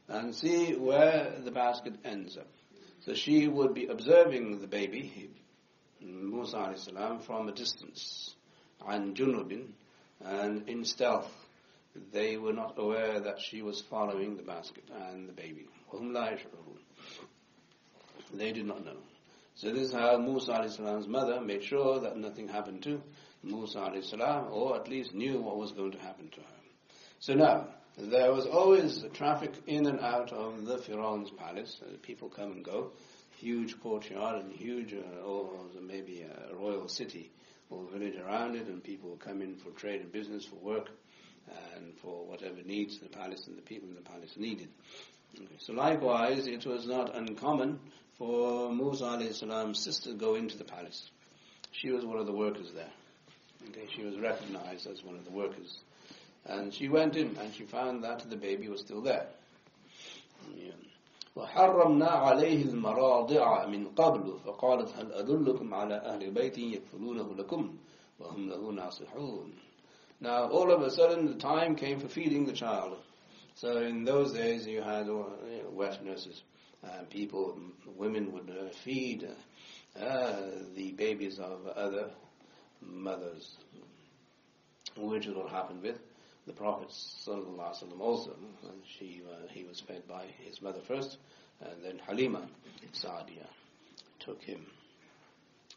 [0.09, 2.49] and see where the basket ends up.
[3.01, 5.29] So she would be observing the baby,
[6.01, 8.35] Musa al-Islam, from a distance,
[8.89, 9.67] and junubin,
[10.25, 11.31] and in stealth,
[12.13, 15.67] they were not aware that she was following the basket and the baby.
[18.33, 18.97] They did not know.
[19.55, 23.03] So this is how Musa mother made sure that nothing happened to
[23.43, 23.93] Musa
[24.51, 26.47] or at least knew what was going to happen to her.
[27.19, 31.81] So now, there was always traffic in and out of the Pharaoh's palace.
[32.03, 32.93] People come and go.
[33.37, 35.51] Huge courtyard and huge, uh, or
[35.83, 37.31] maybe a royal city
[37.71, 40.91] or village around it, and people come in for trade and business, for work
[41.76, 44.70] and for whatever needs the palace and the people in the palace needed.
[45.36, 45.48] Okay.
[45.60, 47.80] So likewise, it was not uncommon
[48.18, 51.10] for Musa alayhi salam's sister to go into the palace.
[51.72, 52.92] She was one of the workers there.
[53.70, 55.80] Okay, she was recognized as one of the workers.
[56.46, 59.28] And she went in and she found that the baby was still there.
[61.36, 67.76] وحرمنا عليه المراضع من قبل فقالت هل أدلكم على أهل بيت يكفلونه لكم
[68.20, 69.54] وهم له ناصحون
[70.21, 72.99] now, all of a sudden, the time came for feeding the child.
[73.55, 76.43] So in those days, you had uh, you know, wet nurses.
[76.85, 77.59] Uh, people,
[77.97, 79.27] women would uh, feed
[79.99, 80.37] uh,
[80.75, 82.11] the babies of other
[82.83, 83.57] mothers,
[84.97, 85.99] which is what happened with
[86.47, 88.35] the Prophet ﷺ also.
[88.99, 91.19] She, uh, he was fed by his mother first,
[91.61, 92.47] and then Halima
[92.93, 93.47] Sa'diya
[94.19, 94.67] took him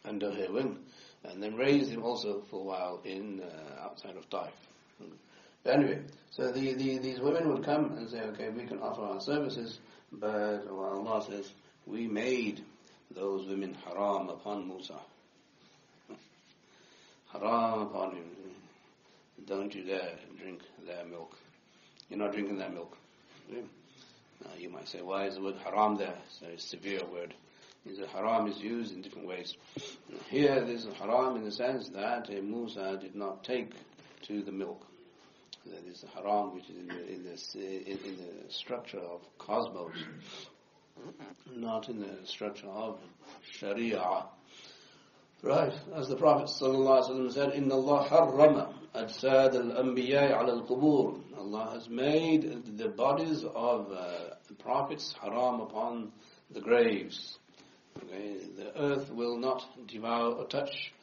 [0.06, 0.80] under her wing
[1.26, 4.52] and then raised him also for a while in uh, outside of Taif.
[5.66, 6.00] Anyway,
[6.32, 9.80] so the, the, these women would come and say, okay, we can offer our services,
[10.12, 11.52] but Allah says,
[11.86, 12.62] we made
[13.12, 15.00] those women haram upon Musa.
[17.32, 18.26] haram upon him.
[19.46, 21.38] Don't you dare drink their milk.
[22.10, 22.98] You're not drinking their milk.
[23.52, 26.16] Now you might say, why is the word haram there?
[26.28, 27.34] It's a severe word
[27.86, 29.56] a haram is used in different ways.
[30.30, 33.72] Here, there's a haram in the sense that Musa did not take
[34.24, 34.86] to the milk.
[35.66, 39.22] That is a haram which is in the, in, the, in, in the structure of
[39.38, 39.96] cosmos,
[41.56, 43.00] not in the structure of
[43.52, 44.26] Sharia.
[45.42, 51.90] Right, as the Prophet ﷺ said, "Inna Allah harrama ajsad al-anbiya ala al-qubur." Allah has
[51.90, 56.14] made the bodies of uh, the prophets haram upon
[56.50, 57.40] the graves.
[58.02, 58.38] Okay?
[58.58, 60.94] The earth will not devour or touch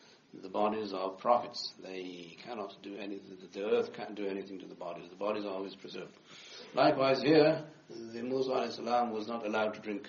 [0.42, 1.72] the bodies of prophets.
[1.82, 3.36] They cannot do anything.
[3.52, 5.08] The earth can't do anything to the bodies.
[5.10, 6.16] The bodies are always preserved.
[6.74, 8.70] Likewise here, the Musa
[9.12, 10.08] was not allowed to drink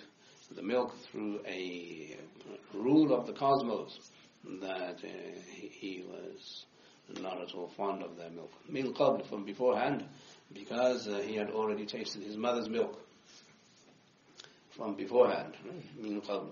[0.55, 2.15] the milk through a
[2.73, 3.97] rule of the cosmos
[4.61, 5.07] that uh,
[5.49, 6.65] he, he was
[7.21, 8.51] not at all fond of their milk.
[8.69, 10.03] Min qabl, from beforehand,
[10.53, 12.99] because uh, he had already tasted his mother's milk
[14.71, 15.53] from beforehand.
[15.99, 16.51] Min qabl.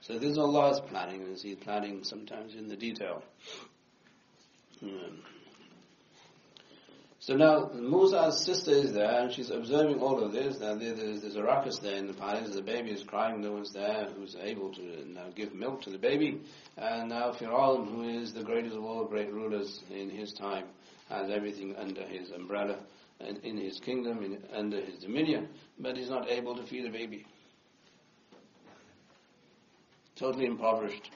[0.00, 3.22] So this is Allah's planning, as He's planning sometimes in the detail.
[7.20, 10.60] So now Musa's sister is there and she's observing all of this.
[10.60, 12.54] Now there's, there's a ruckus there in the palace.
[12.54, 13.42] The baby is crying.
[13.42, 16.40] No one's there who's able to now give milk to the baby.
[16.76, 20.66] And now Firaun, who is the greatest of all great rulers in his time,
[21.10, 22.78] has everything under his umbrella
[23.20, 26.90] and in his kingdom, in, under his dominion, but he's not able to feed the
[26.90, 27.26] baby.
[30.18, 31.10] Totally impoverished.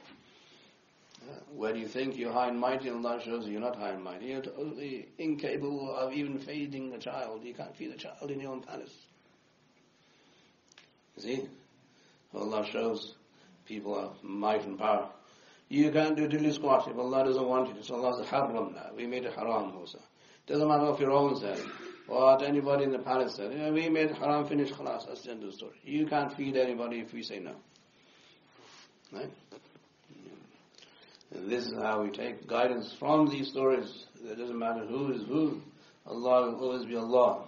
[1.23, 3.91] Uh, where do you think you're high and mighty, Allah shows you you're not high
[3.91, 4.27] and mighty.
[4.27, 7.45] You're totally incapable of even feeding a child.
[7.45, 8.95] You can't feed a child in your own palace.
[11.17, 11.49] You see?
[12.35, 13.15] Allah shows
[13.67, 15.09] people of might and power.
[15.69, 17.83] You can't do diddly squat if Allah doesn't want you.
[17.83, 18.91] So Allah's haram now.
[18.97, 19.99] We made haram, Musa.
[20.47, 21.59] Doesn't matter if your own said
[22.07, 23.53] what anybody in the palace said.
[23.53, 25.07] You know, we made haram, finish, khalas.
[25.07, 25.81] That's the end of the story.
[25.85, 27.55] You can't feed anybody if we say no.
[29.12, 29.32] Right?
[31.34, 34.06] And this is how we take guidance from these stories.
[34.24, 35.62] It doesn't matter who is who.
[36.06, 37.46] Allah will always be Allah.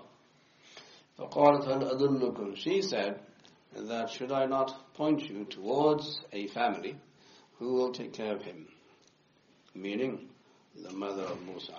[1.18, 3.20] فَقَالَتْ هَلْ أَدُلُّكُمْ She said
[3.76, 6.98] that should I not point you towards a family
[7.58, 8.68] who will take care of him?
[9.76, 10.30] Meaning
[10.82, 11.74] the mother of Musa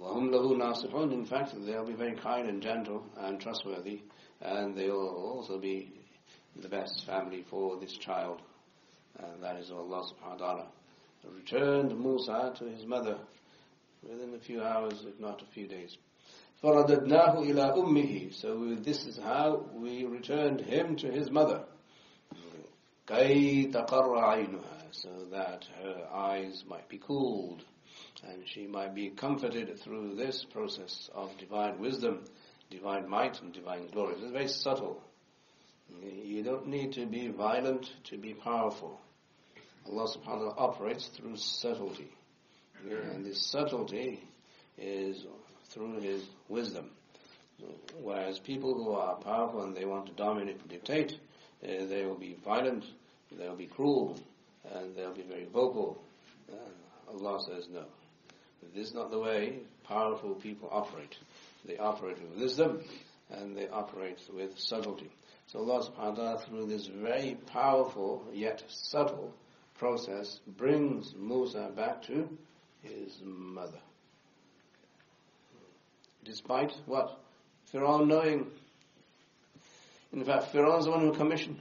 [0.00, 4.00] وَهُمْ لَهُ نَاصِحُونَ In fact, they'll be very kind and gentle and trustworthy
[4.40, 5.92] and they will also be
[6.56, 8.40] the best family for this child
[9.18, 10.66] and that is Allah subhanahu wa ta'ala
[11.30, 13.18] returned Musa to his mother
[14.02, 15.96] within a few hours, if not a few days.
[16.62, 21.64] فَرَدَدْنَاهُ إِلَىٰ أُمِّهِ So this is how we returned him to his mother.
[23.06, 27.64] كَيْ تَقَرَّ عَيْنُهَا So that her eyes might be cooled
[28.24, 32.24] and she might be comforted through this process of divine wisdom,
[32.70, 34.14] divine might and divine glory.
[34.14, 35.02] It's very subtle.
[36.01, 38.99] you don't need to be violent to be powerful.
[39.87, 42.11] Allah subhanahu wa ta'ala operates through subtlety.
[42.89, 44.21] And this subtlety
[44.77, 45.25] is
[45.69, 46.91] through His wisdom.
[48.01, 51.13] Whereas people who are powerful and they want to dominate and dictate,
[51.63, 52.85] uh, they will be violent,
[53.31, 54.19] they will be cruel,
[54.75, 55.99] and they'll be very vocal.
[56.51, 57.85] Uh, Allah says no.
[58.75, 61.15] This is not the way powerful people operate.
[61.65, 62.81] They operate with wisdom
[63.31, 65.11] and they operate with subtlety.
[65.47, 69.33] So Allah subhanahu wa ta'ala through this very powerful yet subtle
[69.77, 72.27] process brings Musa back to
[72.83, 73.79] his mother.
[76.25, 77.17] Despite what?
[77.71, 78.47] Pharaoh knowing.
[80.11, 81.59] In fact, Pharaoh is the one who commissioned.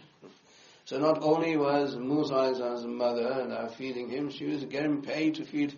[0.87, 5.03] So not only was Musa as a mother and now feeding him, she was getting
[5.03, 5.75] paid to feed.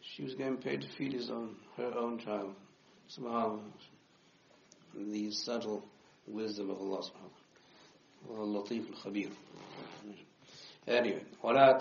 [0.00, 2.54] She was getting paid to feed his own, her own child.
[3.08, 3.60] Somehow,
[4.96, 5.84] the subtle
[6.26, 7.30] wisdom of Allah subhanahu
[8.28, 9.28] wa ta'ala.
[10.86, 11.78] Anyway, وَلَا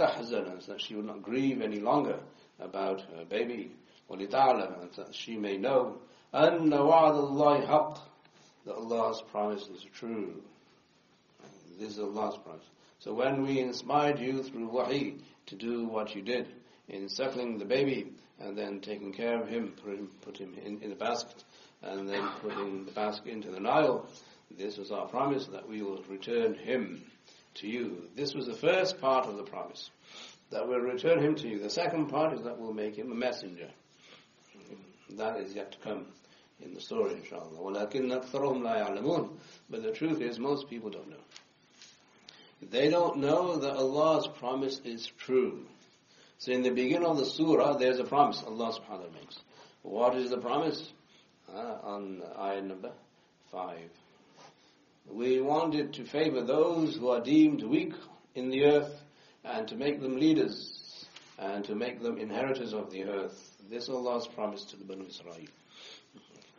[0.67, 2.19] That she will not grieve any longer
[2.59, 3.71] about her baby.
[4.09, 5.97] وَلِتَعْلَمَ That she may know
[6.33, 7.99] أَنَّ وَعْدَ اللَّهِ حَقٍّ
[8.65, 10.41] That Allah's promise is true.
[11.79, 12.65] This is Allah's promise.
[12.99, 16.47] So when we inspired you through wahy to do what you did,
[16.87, 20.81] in suckling the baby and then taking care of him, put him, put him in,
[20.81, 21.43] in a basket,
[21.83, 24.05] and then putting the basket into the Nile,
[24.57, 27.03] this was our promise that we will return him
[27.55, 28.09] to you.
[28.15, 29.89] This was the first part of the promise,
[30.51, 31.59] that we'll return him to you.
[31.59, 33.69] The second part is that we'll make him a messenger.
[35.11, 36.05] That is yet to come
[36.61, 37.87] in the story, inshallah.
[39.69, 41.17] But the truth is, most people don't know.
[42.69, 45.65] They don't know that Allah's promise is true.
[46.37, 49.39] So in the beginning of the surah, there's a promise Allah subhanahu wa ta'ala makes.
[49.81, 50.91] What is the promise?
[51.53, 52.91] Uh, on ayah number
[53.51, 53.77] 5.
[55.11, 57.91] We wanted to favor those who are deemed weak
[58.35, 59.01] in the earth
[59.43, 61.05] and to make them leaders
[61.37, 63.57] and to make them inheritors of the earth.
[63.69, 65.45] This is Allah's promise to the Banu Israel.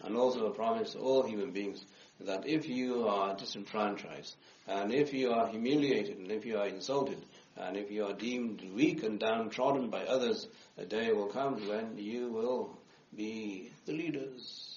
[0.02, 1.82] And also a promise to all human beings
[2.20, 4.36] that if you are disenfranchised
[4.68, 7.24] and if you are humiliated and if you are insulted
[7.56, 11.96] and if you are deemed weak and downtrodden by others, a day will come when
[11.96, 12.78] you will
[13.16, 14.71] be the leaders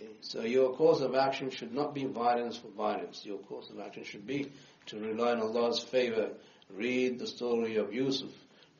[0.00, 0.10] Okay.
[0.20, 3.24] So your course of action should not be violence for violence.
[3.24, 4.50] Your course of action should be
[4.86, 6.30] to rely on Allah's favor.
[6.74, 8.30] Read the story of Yusuf.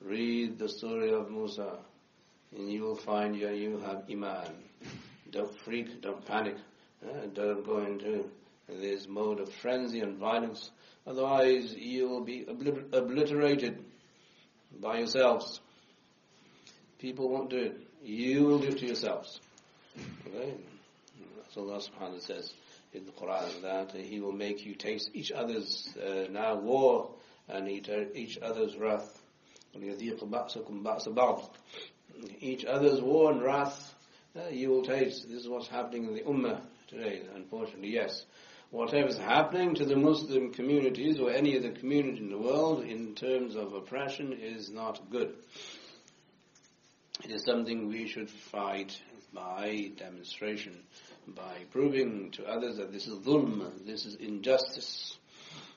[0.00, 1.78] Read the story of Musa.
[2.56, 4.48] And you will find you, you have iman.
[5.30, 6.56] Don't freak, don't panic.
[7.04, 8.28] Uh, don't go into
[8.68, 10.70] this mode of frenzy and violence.
[11.06, 13.84] Otherwise, you will be obliter- obliterated
[14.80, 15.60] by yourselves.
[16.98, 17.80] People won't do it.
[18.02, 19.40] You will do it to yourselves.
[20.26, 20.54] Okay?
[21.54, 22.52] So Allah subhanahu wa ta'ala says
[22.92, 27.10] in the Quran that He will make you taste each other's uh, now war
[27.48, 29.20] and each, each other's wrath.
[32.40, 33.94] Each other's war and wrath
[34.36, 35.28] uh, you will taste.
[35.28, 38.24] This is what's happening in the Ummah today, unfortunately, yes.
[38.70, 43.16] Whatever is happening to the Muslim communities or any other community in the world in
[43.16, 45.34] terms of oppression is not good.
[47.24, 49.00] It is something we should fight
[49.32, 50.76] by demonstration,
[51.26, 55.16] by proving to others that this is dhulm, this is injustice.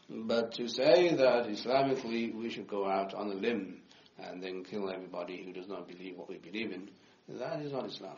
[0.10, 3.82] But to say that Islamically we should go out on a limb
[4.20, 6.90] and then kill everybody who does not believe what we believe in,
[7.30, 8.18] that is not Islam.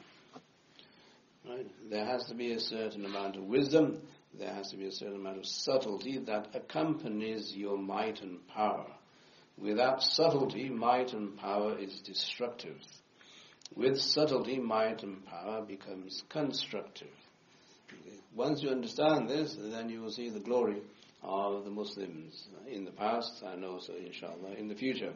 [1.48, 1.68] Right?
[1.90, 4.02] There has to be a certain amount of wisdom,
[4.34, 8.88] there has to be a certain amount of subtlety that accompanies your might and power.
[9.58, 12.82] Without subtlety, might and power is destructive.
[13.74, 17.08] With subtlety, might and power becomes constructive.
[18.36, 20.82] Once you understand this, then you will see the glory
[21.24, 25.14] of the Muslims in the past and also, inshallah, in the future.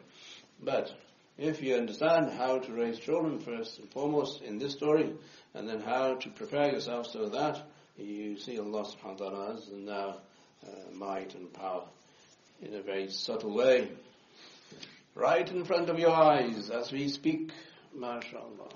[0.61, 0.91] But
[1.37, 5.13] if you understand how to raise children first and foremost in this story,
[5.53, 7.61] and then how to prepare yourself so that
[7.97, 10.17] you see Allah subhanahu wa ta'ala's now
[10.65, 11.83] uh, might and power
[12.61, 13.89] in a very subtle way.
[15.15, 17.51] Right in front of your eyes as we speak,
[17.95, 18.69] mashallah.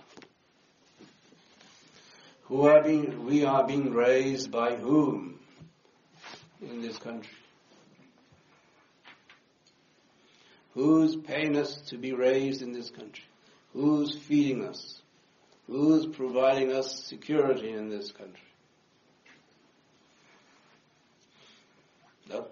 [2.43, 5.39] Who are being, we are being raised by whom
[6.61, 7.33] in this country?
[10.73, 13.23] Who's paying us to be raised in this country?
[13.73, 15.01] Who's feeding us?
[15.67, 18.41] Who's providing us security in this country?
[22.29, 22.47] No?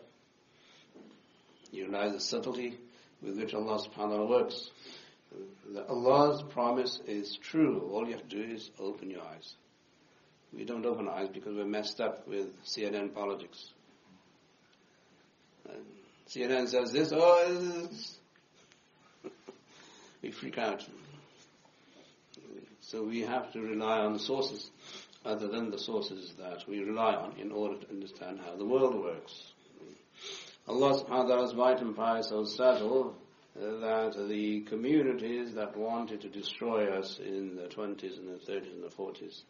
[1.71, 2.77] You realize the subtlety
[3.21, 4.69] with which Allah subhanahu wa ta'ala works.
[5.87, 7.89] Allah's promise is true.
[7.93, 9.55] All you have to do is open your eyes.
[10.53, 13.69] We don't open our eyes because we're messed up with CNN politics.
[15.69, 15.85] And
[16.27, 18.17] CNN says this, oh, this.
[20.21, 20.85] we freak out.
[22.81, 24.69] So we have to rely on sources
[25.23, 28.95] other than the sources that we rely on in order to understand how the world
[28.95, 29.53] works.
[30.67, 33.15] Allah subhanahu wa ta'ala's might and power so subtle
[33.55, 38.83] that the communities that wanted to destroy us in the 20s and the 30s and
[38.83, 39.41] the 40s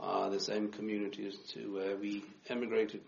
[0.00, 3.02] are the same communities to where we emigrated.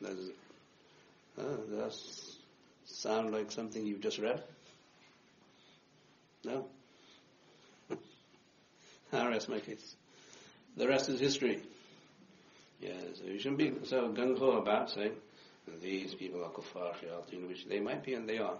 [0.00, 0.30] Does,
[1.38, 2.38] uh, does
[2.86, 4.42] sound like something you've just read?
[6.44, 6.66] No?
[9.12, 9.96] I rest my case.
[10.76, 11.62] The rest is history.
[12.80, 15.12] Yeah, so you shouldn't be so gung ho about saying
[15.80, 18.58] these people are kuffar, shayateen, which they might be and they are.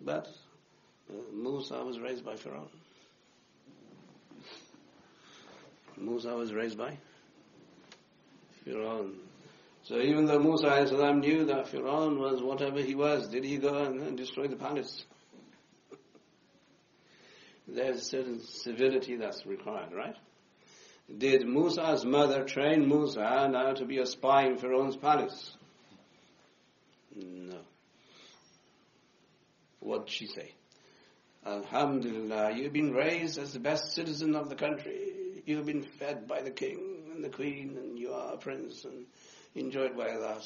[0.00, 0.28] But
[1.10, 2.68] uh, Musa was raised by Pharaoh.
[5.96, 6.98] Musa was raised by
[8.64, 9.10] Pharaoh.
[9.84, 13.84] So even though Musa salam, knew that Pharaoh was whatever he was, did he go
[13.84, 15.04] and destroy the palace?
[17.68, 20.16] There's a certain civility that's required, right?
[21.16, 25.56] Did Musa's mother train Musa now to be a spy in Pharaoh's palace?
[27.16, 27.60] No.
[29.80, 30.52] What did she say?
[31.46, 35.42] Alhamdulillah, you've been raised as the best citizen of the country.
[35.46, 39.06] You've been fed by the king and the queen, and you are a prince and
[39.54, 40.40] enjoyed by Allah.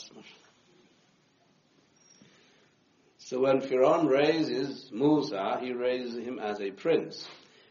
[3.19, 7.27] So when Pharaoh raises Musa, he raises him as a prince,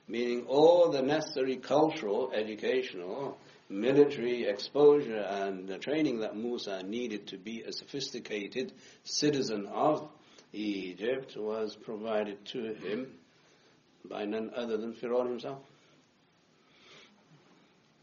[0.08, 3.38] meaning all the necessary cultural, educational,
[3.70, 10.10] military exposure and the training that Musa needed to be a sophisticated citizen of
[10.52, 13.14] Egypt was provided to him
[14.04, 15.60] by none other than Pharaoh himself.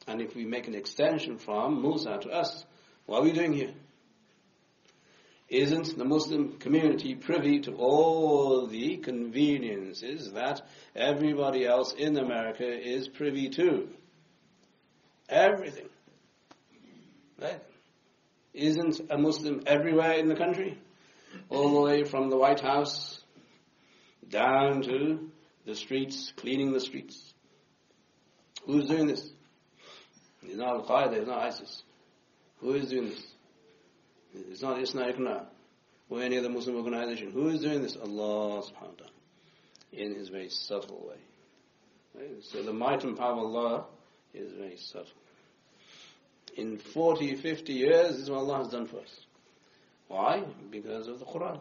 [0.07, 2.65] And if we make an extension from Musa to us,
[3.07, 3.73] what are we doing here?
[5.49, 10.61] Isn't the Muslim community privy to all the conveniences that
[10.95, 13.89] everybody else in America is privy to?
[15.29, 15.89] Everything.
[17.41, 17.63] Right?
[18.55, 20.79] Isn't a Muslim everywhere in the country?
[21.51, 23.21] All the way from the White House
[24.29, 25.31] down to
[25.67, 27.35] the streets, cleaning the streets.
[28.65, 29.29] Who's doing this?
[30.43, 31.83] It's not Al-Qaeda, it's not ISIS.
[32.61, 33.27] Who is doing this?
[34.51, 35.47] It's not ISNA
[36.09, 37.33] or any other Muslim organization.
[37.33, 37.97] Who is doing this?
[37.97, 39.11] Allah subhanahu wa ta'ala.
[39.93, 41.17] In his very subtle way.
[42.15, 42.43] Right?
[42.43, 43.85] So the might and power of Allah
[44.37, 45.07] is very subtle.
[46.57, 49.21] in 40, 50 years, this is what Allah has done for us.
[50.09, 50.45] Why?
[50.71, 51.61] Because of the Quran.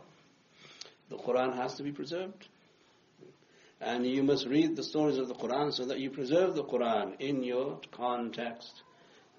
[1.09, 2.47] The Quran has to be preserved.
[3.81, 7.19] And you must read the stories of the Quran so that you preserve the Quran
[7.19, 8.71] in your context.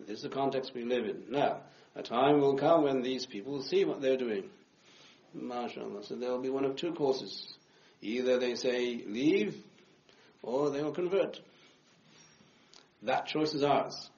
[0.00, 1.24] This is the context we live in.
[1.30, 1.60] Now,
[1.94, 4.44] a time will come when these people will see what they're doing.
[5.36, 6.06] MashaAllah.
[6.06, 7.54] So there will be one of two courses.
[8.02, 9.54] Either they say leave,
[10.42, 11.40] or they will convert.
[13.02, 14.10] That choice is ours.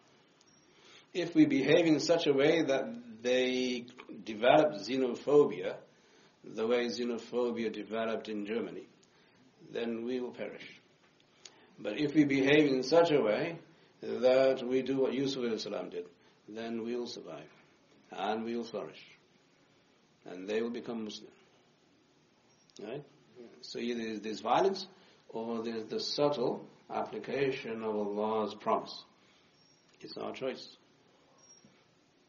[1.13, 2.85] If we behave in such a way that
[3.23, 3.87] they
[4.25, 5.77] develop xenophobia,
[6.45, 8.87] the way xenophobia developed in Germany,
[9.73, 10.81] then we will perish.
[11.79, 13.59] But if we behave in such a way
[14.03, 16.07] that we do what Yusuf salam did,
[16.49, 17.51] then we will survive
[18.11, 19.03] and we will flourish.
[20.25, 21.31] And they will become Muslim.
[22.83, 23.05] Right?
[23.61, 24.87] So either there's violence
[25.29, 29.05] or there's the subtle application of Allah's promise.
[30.01, 30.77] It's our choice.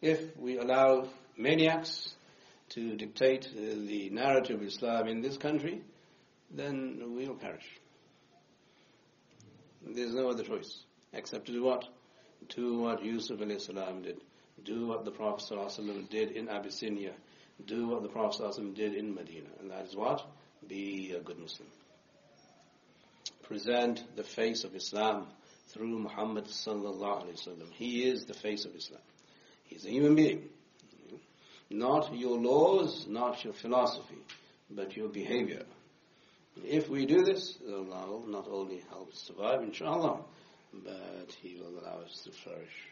[0.01, 1.07] If we allow
[1.37, 2.13] maniacs
[2.69, 5.81] to dictate uh, the narrative of Islam in this country,
[6.51, 7.65] then we'll perish.
[9.85, 10.83] There's no other choice
[11.13, 11.85] except to do what?
[12.49, 14.21] Do what Yusuf salam did.
[14.63, 17.13] Do what the Prophet did in Abyssinia.
[17.65, 19.49] Do what the Prophet did in Medina.
[19.59, 20.25] And that is what?
[20.67, 21.69] Be a good Muslim.
[23.49, 25.25] Present the face of Islam
[25.69, 26.45] through Muhammad.
[27.71, 29.01] He is the face of Islam.
[29.65, 30.49] He's a human being.
[31.71, 34.19] Not your laws, not your philosophy,
[34.69, 35.63] but your behavior.
[36.63, 40.19] If we do this, Allah will not only help us survive, inshallah,
[40.71, 42.87] but He will allow us to flourish.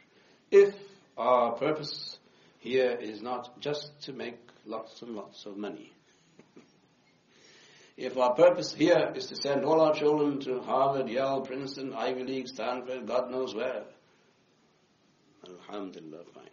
[0.50, 0.74] If
[1.20, 2.18] our purpose
[2.58, 5.92] here is not just to make lots and lots of money,
[7.98, 12.24] if our purpose here is to send all our children to Harvard, Yale, Princeton, Ivy
[12.24, 13.84] League, Stanford, God knows where,
[15.48, 16.44] Alhamdulillah, fine.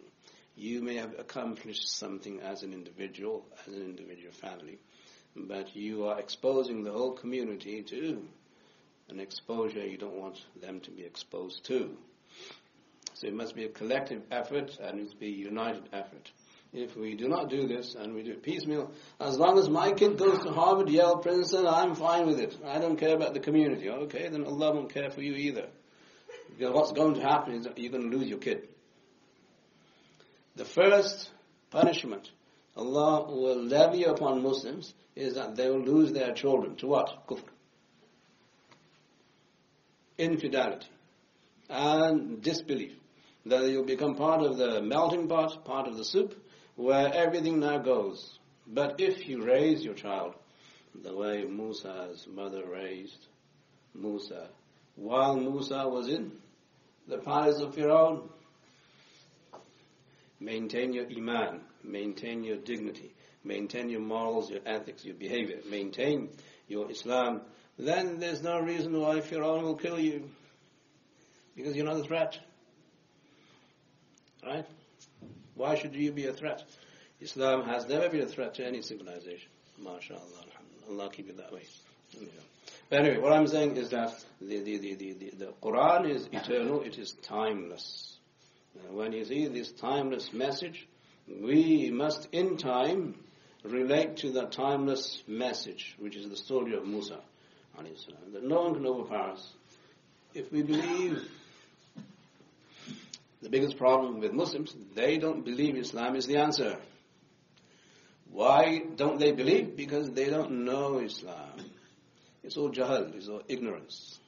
[0.57, 4.79] You may have accomplished something as an individual, as an individual family
[5.35, 8.25] but you are exposing the whole community to
[9.09, 11.95] an exposure you don't want them to be exposed to.
[13.13, 16.31] So it must be a collective effort and it must be a united effort.
[16.77, 19.93] If we do not do this and we do it piecemeal, as long as my
[19.93, 22.57] kid goes to Harvard, Yale, Princeton, I'm fine with it.
[22.65, 23.89] I don't care about the community.
[23.89, 25.67] Okay, then Allah won't care for you either.
[26.49, 28.67] Because what's going to happen is you're going to lose your kid.
[30.57, 31.31] The first
[31.71, 32.29] punishment
[32.75, 37.25] Allah will levy upon Muslims is that they will lose their children to what?
[37.25, 37.43] Kufr.
[40.17, 40.87] Infidelity
[41.69, 42.93] and disbelief.
[43.45, 46.35] That you'll become part of the melting pot, part of the soup,
[46.75, 48.39] where everything now goes.
[48.67, 50.35] But if you raise your child
[51.03, 53.27] the way Musa's mother raised
[53.93, 54.47] Musa,
[54.95, 56.31] while Musa was in
[57.07, 58.29] the palace of Pharaoh,
[60.39, 63.13] maintain your iman, maintain your dignity,
[63.43, 66.29] maintain your morals, your ethics, your behavior, maintain
[66.67, 67.41] your Islam,
[67.77, 70.29] then there's no reason why Fir'aun will kill you.
[71.55, 72.37] Because you're not a threat.
[74.45, 74.65] Right?
[75.55, 76.63] Why should you be a threat?
[77.21, 79.49] Islam has never been a threat to any civilization.
[79.81, 80.45] MashaAllah.
[80.89, 81.63] Allah keep it that way.
[82.13, 82.27] Yeah.
[82.89, 86.81] But anyway, what I'm saying is that the, the, the, the, the Quran is eternal,
[86.81, 88.17] it is timeless.
[88.91, 90.87] when you see this timeless message,
[91.27, 93.15] we must in time
[93.63, 97.19] relate to the timeless message, which is the story of Musa,
[98.33, 99.53] that no one can overpower us.
[100.33, 101.27] If we believe,
[103.45, 106.77] the biggest problem with Muslims, they don't believe Islam is the answer.
[108.31, 109.77] Why don't they believe?
[109.77, 111.61] Because they don't know Islam.
[112.43, 114.19] It's all jahal, it's all ignorance.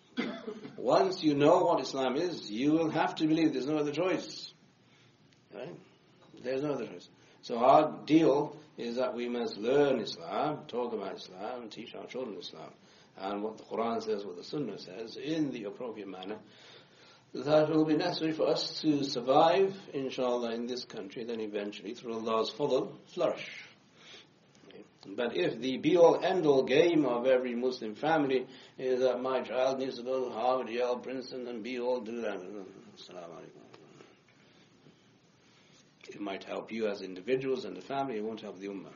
[0.77, 3.53] Once you know what Islam is, you will have to believe.
[3.53, 4.51] There's no other choice.
[5.53, 5.75] Right?
[6.43, 7.09] There's no other choice.
[7.41, 12.37] So our deal is that we must learn Islam, talk about Islam, teach our children
[12.37, 12.69] Islam.
[13.19, 16.37] And what the Quran says, what the Sunnah says, in the appropriate manner,
[17.45, 22.13] that will be necessary for us to survive, inshallah, in this country, then eventually, through
[22.13, 23.67] Allah's fadl, flourish.
[25.15, 28.45] But if the be-all, end-all game of every Muslim family
[28.77, 32.21] is that my child needs to go to Harvard, Yale, Princeton, and be all, do
[32.21, 32.41] that,
[36.09, 38.93] It might help you as individuals and the family, it won't help the ummah.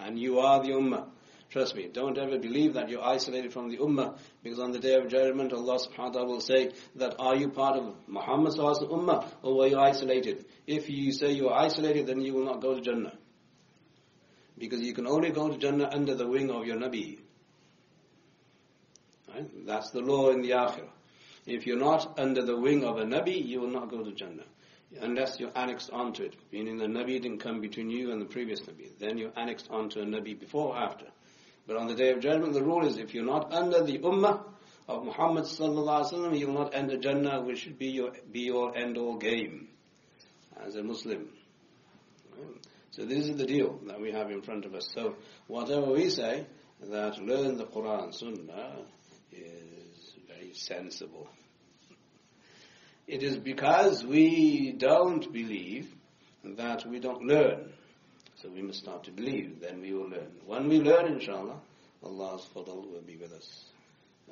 [0.00, 1.06] And you are the ummah.
[1.50, 4.94] Trust me, don't ever believe that you're isolated from the ummah, because on the day
[4.94, 9.26] of judgment, Allah subhanahu wa ta'ala will say that are you part of Muhammad's ummah,
[9.42, 10.44] or were you isolated?
[10.68, 13.14] If you say you are isolated, then you will not go to Jannah.
[14.58, 17.18] Because you can only go to Jannah under the wing of your Nabi.
[19.28, 19.66] Right?
[19.66, 20.90] That's the law in the Akhirah.
[21.46, 24.44] If you're not under the wing of a Nabi, you will not go to Jannah.
[25.00, 28.60] unless you're annexed onto it, meaning the Nabi didn't come between you and the previous
[28.60, 28.90] Nabi.
[28.98, 31.06] Then you're annexed onto a Nabi before or after.
[31.66, 34.44] But on the Day of Judgment, the rule is if you're not under the Ummah
[34.88, 38.98] of Muhammad sallallahu you will not enter Jannah, which should be your be your end
[38.98, 39.68] all game
[40.66, 41.28] as a Muslim.
[42.90, 44.90] So this is the deal that we have in front of us.
[44.94, 45.14] So
[45.46, 46.46] whatever we say,
[46.82, 48.78] that learn the Quran, Sunnah,
[49.32, 51.28] is very sensible.
[53.06, 55.92] It is because we don't believe
[56.44, 57.72] that we don't learn.
[58.40, 60.30] So we must start to believe, then we will learn.
[60.46, 61.60] When we learn, inshallah,
[62.02, 63.64] Allah's fadl will be with us.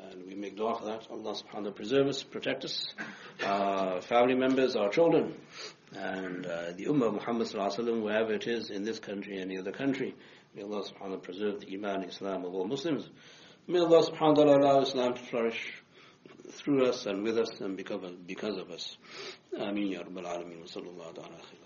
[0.00, 1.06] And we make dua for that.
[1.10, 2.86] Allah subhanahu wa ta'ala preserve us, protect us,
[3.44, 5.34] our family members, our children,
[5.92, 9.72] and uh, the Ummah of Muhammad sallallahu wherever it is, in this country, any other
[9.72, 10.14] country.
[10.54, 13.10] May Allah subhanahu wa ta'ala preserve the Iman, Islam of all Muslims.
[13.66, 15.82] May Allah subhanahu wa ta'ala allow Islam to flourish
[16.52, 18.96] through us and with us and because of, because of us.
[19.58, 20.60] Ameen ya Rabbal Alameen.
[20.60, 21.57] Wa sallallahu